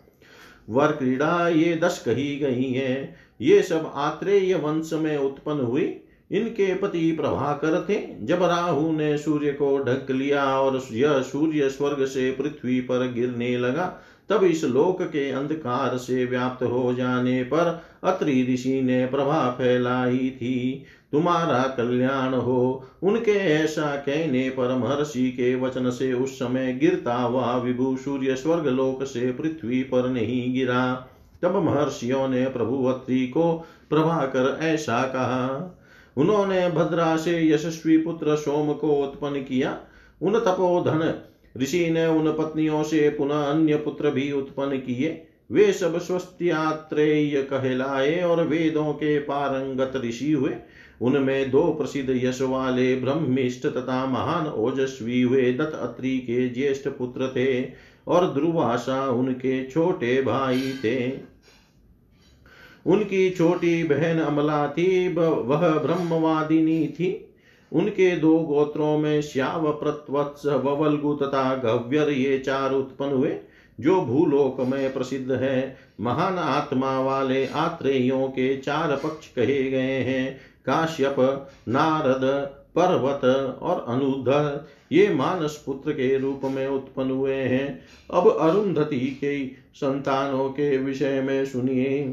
वर 0.69 0.87
क्रीड़ा 0.87 1.47
ये 1.47 1.75
दस 1.75 2.03
कही 2.05 2.35
गई 2.35 2.71
है। 2.71 3.15
ये 3.41 3.61
सब 3.61 3.91
आत्रेय 3.95 4.55
वंश 4.55 4.93
में 4.93 5.17
उत्पन्न 5.17 5.59
हुई। 5.59 6.01
इनके 6.31 6.75
पति 6.75 7.11
प्रभाकर 7.11 7.85
थे। 7.89 8.25
जब 8.25 8.43
राहु 8.43 8.91
ने 8.91 9.17
सूर्य 9.17 9.51
को 9.51 9.83
ढक 9.83 10.07
लिया 10.11 10.59
और 10.59 10.81
यह 10.91 11.21
सूर्य 11.21 11.69
स्वर्ग 11.69 12.05
से 12.05 12.31
पृथ्वी 12.31 12.81
पर 12.81 13.11
गिरने 13.11 13.57
लगा 13.57 14.01
तब 14.29 14.43
इस 14.43 14.63
लोक 14.63 15.01
के 15.01 15.31
अंधकार 15.31 15.97
से 15.97 16.25
व्याप्त 16.25 16.63
हो 16.63 16.93
जाने 16.93 17.43
पर 17.43 17.83
अत्रि 18.03 18.47
ऋषि 18.53 18.81
ने 18.81 19.05
प्रभा 19.05 19.51
फैलाई 19.51 20.29
थी। 20.37 20.83
तुम्हारा 21.11 21.73
कल्याण 21.77 22.33
हो। 22.33 22.83
उनके 23.03 23.31
ऐसा 23.31 23.95
कहने 23.95 24.49
पर 24.49 24.75
महर्षि 24.75 25.31
के 25.31 25.55
वचन 25.55 25.89
से 25.89 26.13
उस 26.13 26.39
समय 26.39 26.73
गिरता 26.73 27.15
हुआ 27.15 27.57
विभु 27.57 27.97
सूर्य 27.97 28.35
स्वर्ग 28.35 28.67
लोक 28.67 29.03
से 29.03 29.31
पृथ्वी 29.31 29.83
पर 29.83 30.09
नहीं 30.09 30.53
गिरा। 30.53 31.07
तब 31.41 31.55
महर्षियों 31.55 32.27
ने 32.27 32.45
प्रभु 32.45 32.85
अत्रि 32.85 33.27
को 33.27 33.65
प्रभा 33.89 34.25
कर 34.25 34.59
ऐसा 34.61 35.03
कहा। 35.03 35.77
उन्होंने 36.17 36.69
भद्रा 36.69 37.17
से 37.17 37.49
यशस्वी 37.49 37.97
पुत्र 37.97 38.35
सोम 38.35 38.73
को 38.73 38.87
उत्पन्न 38.87 39.35
किया। 39.35 39.79
उन 40.21 40.39
तपोधन 40.39 41.21
ऋषि 41.57 41.89
ने 41.89 42.05
उन 42.07 42.31
पत्नियों 42.31 42.83
से 42.83 43.09
पुनः 43.09 43.43
अन्य 43.43 43.75
पुत्र 43.75 44.11
भी 44.11 44.31
उत्पन्न 44.31 44.77
किए। 44.77 45.27
वे 45.51 45.71
सब 45.73 45.97
स्वस्थ्यात्रेय 45.99 47.41
कहलाए 47.41 48.21
और 48.21 48.43
वेदों 48.47 48.93
के 48.93 49.19
पारंगत 49.19 50.01
ऋषि 50.05 50.31
हुए। 50.31 50.55
उनमें 51.01 51.51
दो 51.51 51.63
प्रसिद्ध 51.73 52.09
यश 52.23 52.41
वाले 52.41 52.95
ब्रह्मिष्ट 52.95 53.65
तथा 53.67 54.05
महान 54.05 54.47
ओजस्वी 54.47 55.21
हुए 55.21 55.51
दत्त 55.51 55.75
अत्रि 55.75 56.17
के 56.17 56.49
ज्येष्ठ 56.49 56.87
पुत्र 56.87 57.27
थे 57.27 57.63
और 58.07 58.33
ध्रुवाशा 58.33 59.07
उनके 59.09 59.63
छोटे 59.65 60.21
भाई 60.21 60.73
थे। 60.83 61.11
उनकी 62.85 63.29
छोटी 63.29 63.83
बहन 63.83 64.19
अमला 64.19 64.67
थी 64.67 65.07
वह 65.13 65.69
ब्रह्मवादिनी 65.77 66.87
थी। 66.87 67.11
उनके 67.71 68.15
दो 68.15 68.39
गोत्रों 68.39 68.97
में 68.97 69.21
श्याव 69.21 69.71
प्रत्वत्स 69.71 70.45
ववल्गु 70.45 71.13
तथा 71.13 71.55
गव्यर 71.55 72.09
ये 72.09 72.39
चार 72.39 72.73
उत्पन्न 72.73 73.11
हुए, 73.11 73.37
जो 73.79 74.01
भूलोक 74.01 74.59
में 74.59 74.93
प्रसिद्ध 74.93 75.31
है। 75.31 75.77
महान 76.01 76.37
आत्मा 76.37 76.99
वाले 76.99 77.45
आत्रेयों 77.47 78.27
के 78.27 78.57
चार 78.57 78.95
पक्ष 78.95 79.27
कहे 79.27 79.63
गए 79.71 79.99
हैं। 80.01 80.37
काश्यप, 80.65 81.49
नारद, 81.67 82.23
पर्वत 82.77 83.25
और 83.61 83.85
अनुधर 83.87 84.67
ये 84.91 85.09
मानस 85.09 85.63
पुत्र 85.65 85.91
के 85.91 86.17
रूप 86.17 86.41
में 86.43 86.67
उत्पन्न 86.67 87.11
हुए 87.11 87.35
हैं। 87.35 87.81
अब 88.11 88.37
अरुंधति 88.39 88.99
के 88.99 89.47
संतानों 89.73 90.49
के 90.49 90.77
विषय 90.77 91.21
में 91.21 91.45
सुनिए। 91.45 92.03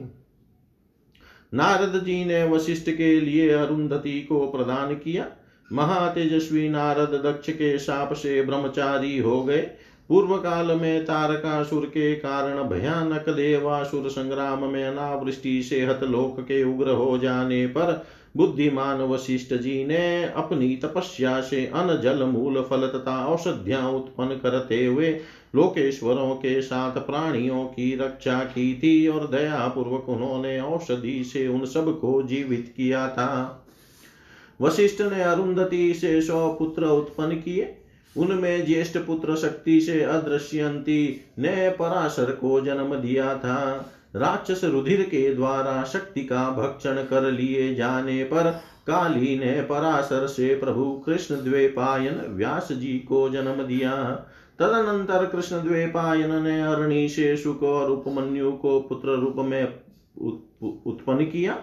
नारद 1.54 2.04
जी 2.04 2.24
ने 2.24 2.44
वशिष्ठ 2.44 2.90
के 2.90 3.20
लिए 3.20 3.50
अरुंधति 3.50 4.20
को 4.20 4.46
प्रदान 4.46 4.94
किया। 4.94 5.30
महातेजस्वी 5.72 6.68
नारद 6.68 7.22
दक्ष 7.26 7.50
के 7.50 7.78
शाप 7.78 8.12
से 8.12 8.42
ब्रह्मचारी 8.42 9.18
हो 9.18 9.42
गए। 9.42 9.70
पूर्व 10.10 10.36
काल 10.36 10.66
में 10.66 11.04
तारकासुर 11.04 11.84
के 11.84 12.14
कारण 12.14 12.62
भयानक 12.62 13.28
देवासुर 13.28 14.08
संग्राम 14.10 14.64
में 14.64 14.84
अनावृष्टि 14.84 15.62
से 15.62 15.80
हतलोक 15.80 16.40
के 16.40 16.62
उग्र 16.64 16.90
हो 16.90 17.18
जाने 17.18 17.66
पर 17.66 18.04
बुद्धिमान 18.36 19.00
वशिष्ठ 19.00 19.54
जी 19.54 19.84
ने 19.84 20.24
अपनी 20.24 20.76
तपस्या 20.76 21.40
से 21.40 21.64
अन 21.66 22.00
जल 22.02 22.22
मूल 22.22 22.62
फल 22.62 22.86
तथा 22.88 23.26
औषधियाँ 23.26 23.90
उत्पन्न 23.90 24.36
करते 24.36 24.86
हुए 24.86 25.10
लोकेश्वरों 25.54 26.34
के 26.34 26.62
साथ 26.62 26.92
प्राणियों 26.92 27.64
की 27.64 27.94
रक्षा 27.96 28.38
की 28.44 28.74
थी 28.74 29.08
और 29.08 29.26
दया 29.26 29.66
पूर्वक 29.68 30.08
उन्होंने 30.08 30.60
औषधि 30.60 31.24
से 31.24 31.48
उन 31.48 31.64
सबको 31.64 32.22
जीवित 32.22 32.72
किया 32.76 33.08
था। 33.08 33.61
वशिष्ठ 34.60 35.00
ने 35.02 35.22
अरुंधति 35.22 35.94
से 35.94 36.20
सौ 36.22 36.48
पुत्र 36.52 36.86
उत्पन्न 36.86 37.36
किए। 37.36 37.76
उनमें 38.16 38.66
ज्येष्ठ 38.66 38.98
पुत्र 38.98 39.36
शक्ति 39.36 39.80
से 39.80 40.00
अदृश्यंती 40.02 41.20
ने 41.38 41.68
पराशर 41.70 42.30
को 42.32 42.60
जन्म 42.60 42.94
दिया 42.94 43.34
था। 43.34 43.90
राक्षस 44.16 44.64
रुधिर 44.64 45.02
के 45.02 45.34
द्वारा 45.34 45.82
शक्ति 45.84 46.20
का 46.20 46.48
भक्षण 46.50 47.02
कर 47.04 47.30
लिए 47.30 47.74
जाने 47.74 48.22
पर 48.24 48.50
काली 48.86 49.38
ने 49.38 49.60
पराशर 49.62 50.26
से 50.26 50.54
प्रभु 50.54 50.84
कृष्ण 51.06 51.34
द्वेपायन 51.34 52.20
व्यास 52.28 52.68
जी 52.72 52.98
को 52.98 53.28
जन्म 53.28 53.62
दिया। 53.62 53.94
तदनंतर 54.58 55.26
कृष्ण 55.26 55.62
द्वेपायन 55.62 56.42
ने 56.42 56.60
अरणि 56.62 57.08
से 57.08 57.36
सुख 57.36 57.62
और 57.62 57.90
उपमन्यु 57.90 58.50
को 58.52 58.80
पुत्र 58.80 59.08
रूप 59.10 59.36
में 59.38 59.62
उत्पन्न 60.86 61.24
किया। 61.24 61.54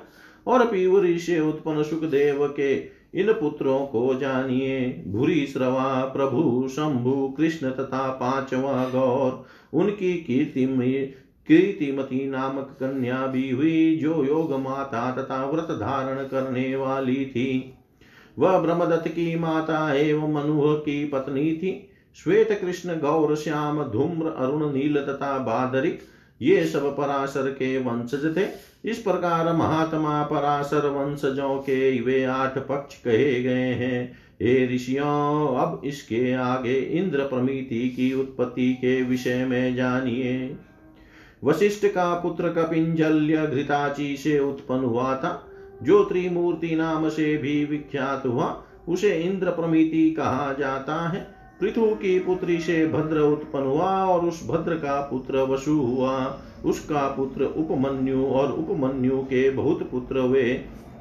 और 0.49 0.65
पीवरी 0.65 1.19
से 1.19 1.39
उत्पन्न 1.39 1.83
सुखदेव 1.83 2.47
के 2.47 2.99
इन 3.15 3.33
पुत्रों 3.33 3.79
को 3.79 4.15
जानिए। 4.15 5.03
भूरी 5.07 5.47
श्रवा, 5.47 6.05
प्रभु, 6.05 6.67
शंभु, 6.71 7.35
कृष्ण 7.37 7.69
तथा 7.69 8.09
पांचवा 8.11 8.89
गौर। 8.89 9.45
उनकी 9.73 10.13
कीर्ति 10.13 11.15
कीर्तिमती 11.47 12.29
नामक 12.29 12.77
कन्या 12.79 13.27
भी 13.27 13.49
हुई, 13.49 13.95
जो 13.95 14.23
योग 14.23 14.53
माता 14.53 15.11
तथा 15.11 15.49
व्रत 15.49 15.67
धारण 15.71 16.23
करने 16.23 16.75
वाली 16.75 17.25
थी। 17.25 17.73
वह 18.39 18.59
ब्रह्मदत्त 18.59 19.07
की 19.07 19.39
माता 19.39 19.93
एवं 19.93 20.33
मनुह 20.33 20.75
की 20.75 21.05
पत्नी 21.05 21.53
थी। 21.53 21.89
श्वेत 22.15 22.59
कृष्ण, 22.61 22.99
गौर 22.99 23.35
श्याम, 23.35 23.83
धूम्र, 23.83 24.27
अरुण, 24.27 24.73
नील 24.73 24.97
तथा 24.97 25.37
बादरिक 25.37 25.99
ये 26.41 26.65
सब 26.65 26.97
पराशर 26.97 27.51
के 27.51 27.77
वंशज 27.77 28.37
थे। 28.37 28.68
इस 28.85 28.97
प्रकार 28.97 29.53
महात्मा 29.53 30.23
पराशर 30.23 30.89
वंशजों 30.89 31.57
के 31.57 32.01
वे 32.01 32.23
आठ 32.23 32.57
पक्ष 32.57 32.95
कहे 32.95 33.43
गए 33.43 33.73
हैं। 33.73 34.11
हे 34.41 34.75
ऋषियों, 34.75 35.55
अब 35.55 35.81
इसके 35.85 36.33
आगे 36.33 36.73
इंद्र 36.73 37.19
प्रमिति 37.19 37.89
की 37.89 38.13
उत्पत्ति 38.13 38.73
के 38.73 39.01
विषय 39.01 39.45
में 39.45 39.75
जानिए। 39.75 40.55
वशिष्ठ 41.43 41.85
का 41.85 42.13
पुत्र 42.13 42.49
कपिंजल्य 42.49 43.47
घृताची 43.47 44.17
से 44.17 44.39
उत्पन्न 44.39 44.85
हुआ 44.85 45.15
था। 45.15 45.45
जो 45.83 46.03
त्रिमूर्ति 46.03 46.75
नाम 46.75 47.09
से 47.09 47.37
भी 47.37 47.65
विख्यात 47.65 48.25
हुआ, 48.25 48.63
उसे 48.89 49.09
इंद्र 49.09 49.49
प्रमिति 49.49 50.11
कहा 50.11 50.55
जाता 50.59 51.09
है। 51.09 51.38
पृथु 51.59 51.85
की 51.95 52.19
पुत्री 52.19 52.59
से 52.59 52.87
भद्र 52.87 53.19
उत्पन्न 53.19 53.65
हुआ 53.65 53.91
और 54.05 54.25
उस 54.25 54.47
भद्र 54.47 54.75
का 54.75 54.99
पुत्र 55.01 55.37
वसु 55.37 55.73
हुआ। 55.73 56.41
उसका 56.65 57.07
पुत्र 57.07 57.43
उपमन्यु 57.43 58.25
और 58.25 58.51
उपमन्यु 58.51 59.17
के 59.17 59.49
बहुत 59.49 59.89
पुत्र 59.91 60.19
वे 60.19 60.53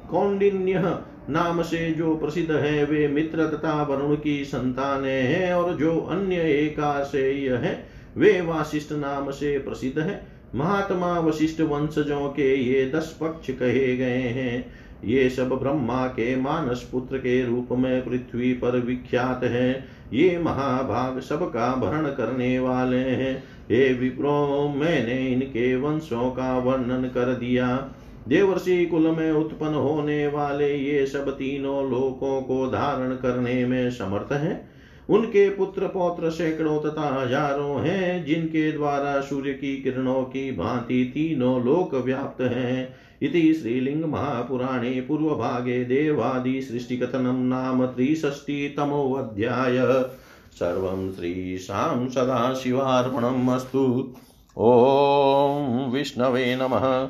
कौंडिन्य 0.09 0.97
नाम 1.29 1.61
से 1.61 1.91
जो 1.91 2.15
प्रसिद्ध 2.15 2.51
है, 2.51 2.85
वे 2.85 3.07
मित्र 3.07 3.47
तथा 3.47 3.83
वरुण 3.83 4.15
की 4.15 4.45
संतान 4.45 5.05
है 5.05 5.53
और 5.53 5.75
जो 5.77 5.97
अन्य 5.99 6.35
एकाशेय 6.35 7.53
है, 7.55 7.85
वे 8.17 8.41
वाशिष्ठ 8.41 8.91
नाम 8.91 9.31
से 9.31 9.57
प्रसिद्ध 9.59 9.99
है। 9.99 10.21
महात्मा 10.55 11.19
वशिष्ठ 11.19 11.61
वंशजों 11.61 12.27
के 12.29 12.55
ये 12.55 12.85
दस 12.95 13.17
पक्ष 13.21 13.51
कहे 13.51 13.97
गए 13.97 14.21
हैं। 14.29 14.65
ये 15.05 15.29
सब 15.29 15.49
ब्रह्मा 15.49 16.07
के 16.07 16.35
मानस 16.35 16.89
पुत्र 16.91 17.17
के 17.17 17.45
रूप 17.45 17.67
में 17.71 18.05
पृथ्वी 18.05 18.53
पर 18.53 18.79
विख्यात 18.79 19.43
है। 19.43 19.98
ये 20.13 20.37
महाभाग 20.39 21.19
सबका 21.19 21.75
भरण 21.75 22.07
करने 22.07 22.59
वाले 22.59 22.97
हैं। 22.97 23.43
हे 23.71 23.93
विप्रो, 23.93 24.73
मैंने 24.75 25.27
इनके 25.27 25.75
वंशों 25.75 26.29
का 26.31 26.57
वर्णन 26.57 27.07
कर 27.07 27.33
दिया। 27.33 27.89
देवर्षि 28.27 28.85
कुल 28.85 29.07
में 29.07 29.31
उत्पन्न 29.31 29.73
होने 29.73 30.27
वाले 30.27 30.73
ये 30.75 31.05
सब 31.05 31.29
तीनों 31.29 31.89
लोकों 31.89 32.41
को 32.41 32.67
धारण 32.67 33.15
करने 33.15 33.65
में 33.65 33.91
समर्थ 33.91 34.33
हैं। 34.33 34.69
उनके 35.09 35.49
पुत्र 35.49 35.87
पौत्र 35.87 36.29
सैकड़ों 36.29 36.79
तथा 36.79 37.21
हज़ारों 37.21 37.79
हैं, 37.81 38.25
जिनके 38.25 38.71
द्वारा 38.71 39.19
सूर्य 39.21 39.53
की 39.53 39.75
किरणों 39.77 40.23
की 40.23 40.51
भांति 40.51 41.03
तीनों 41.13 41.65
लोक 41.65 41.95
व्याप्त 41.95 42.41
हैं। 42.41 42.95
इति 43.21 43.53
श्रीलिंग 43.53 44.03
महापुराणे 44.03 44.89
पूर्वभागे 44.89 45.85
देवादि 45.85 46.61
सृष्टिकथनं 46.61 47.33
नाम 47.33 47.85
त्रिषष्टितमोऽध्याय। 47.85 50.05
सर्वं 50.53 51.11
श्रीशां 51.11 52.09
सदाशिवार्पणम् 52.09 53.49
अस्तु। 53.49 54.13
ॐ 54.57 55.91
विष्णवे 55.91 56.55
नमः। 56.55 57.09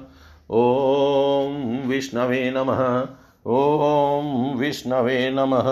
ॐ 0.52 1.84
विष्णवे 1.88 2.52
नमः। 2.52 3.08
ॐ 3.48 4.58
विष्णवे 4.58 5.32
नमः। 5.32 5.64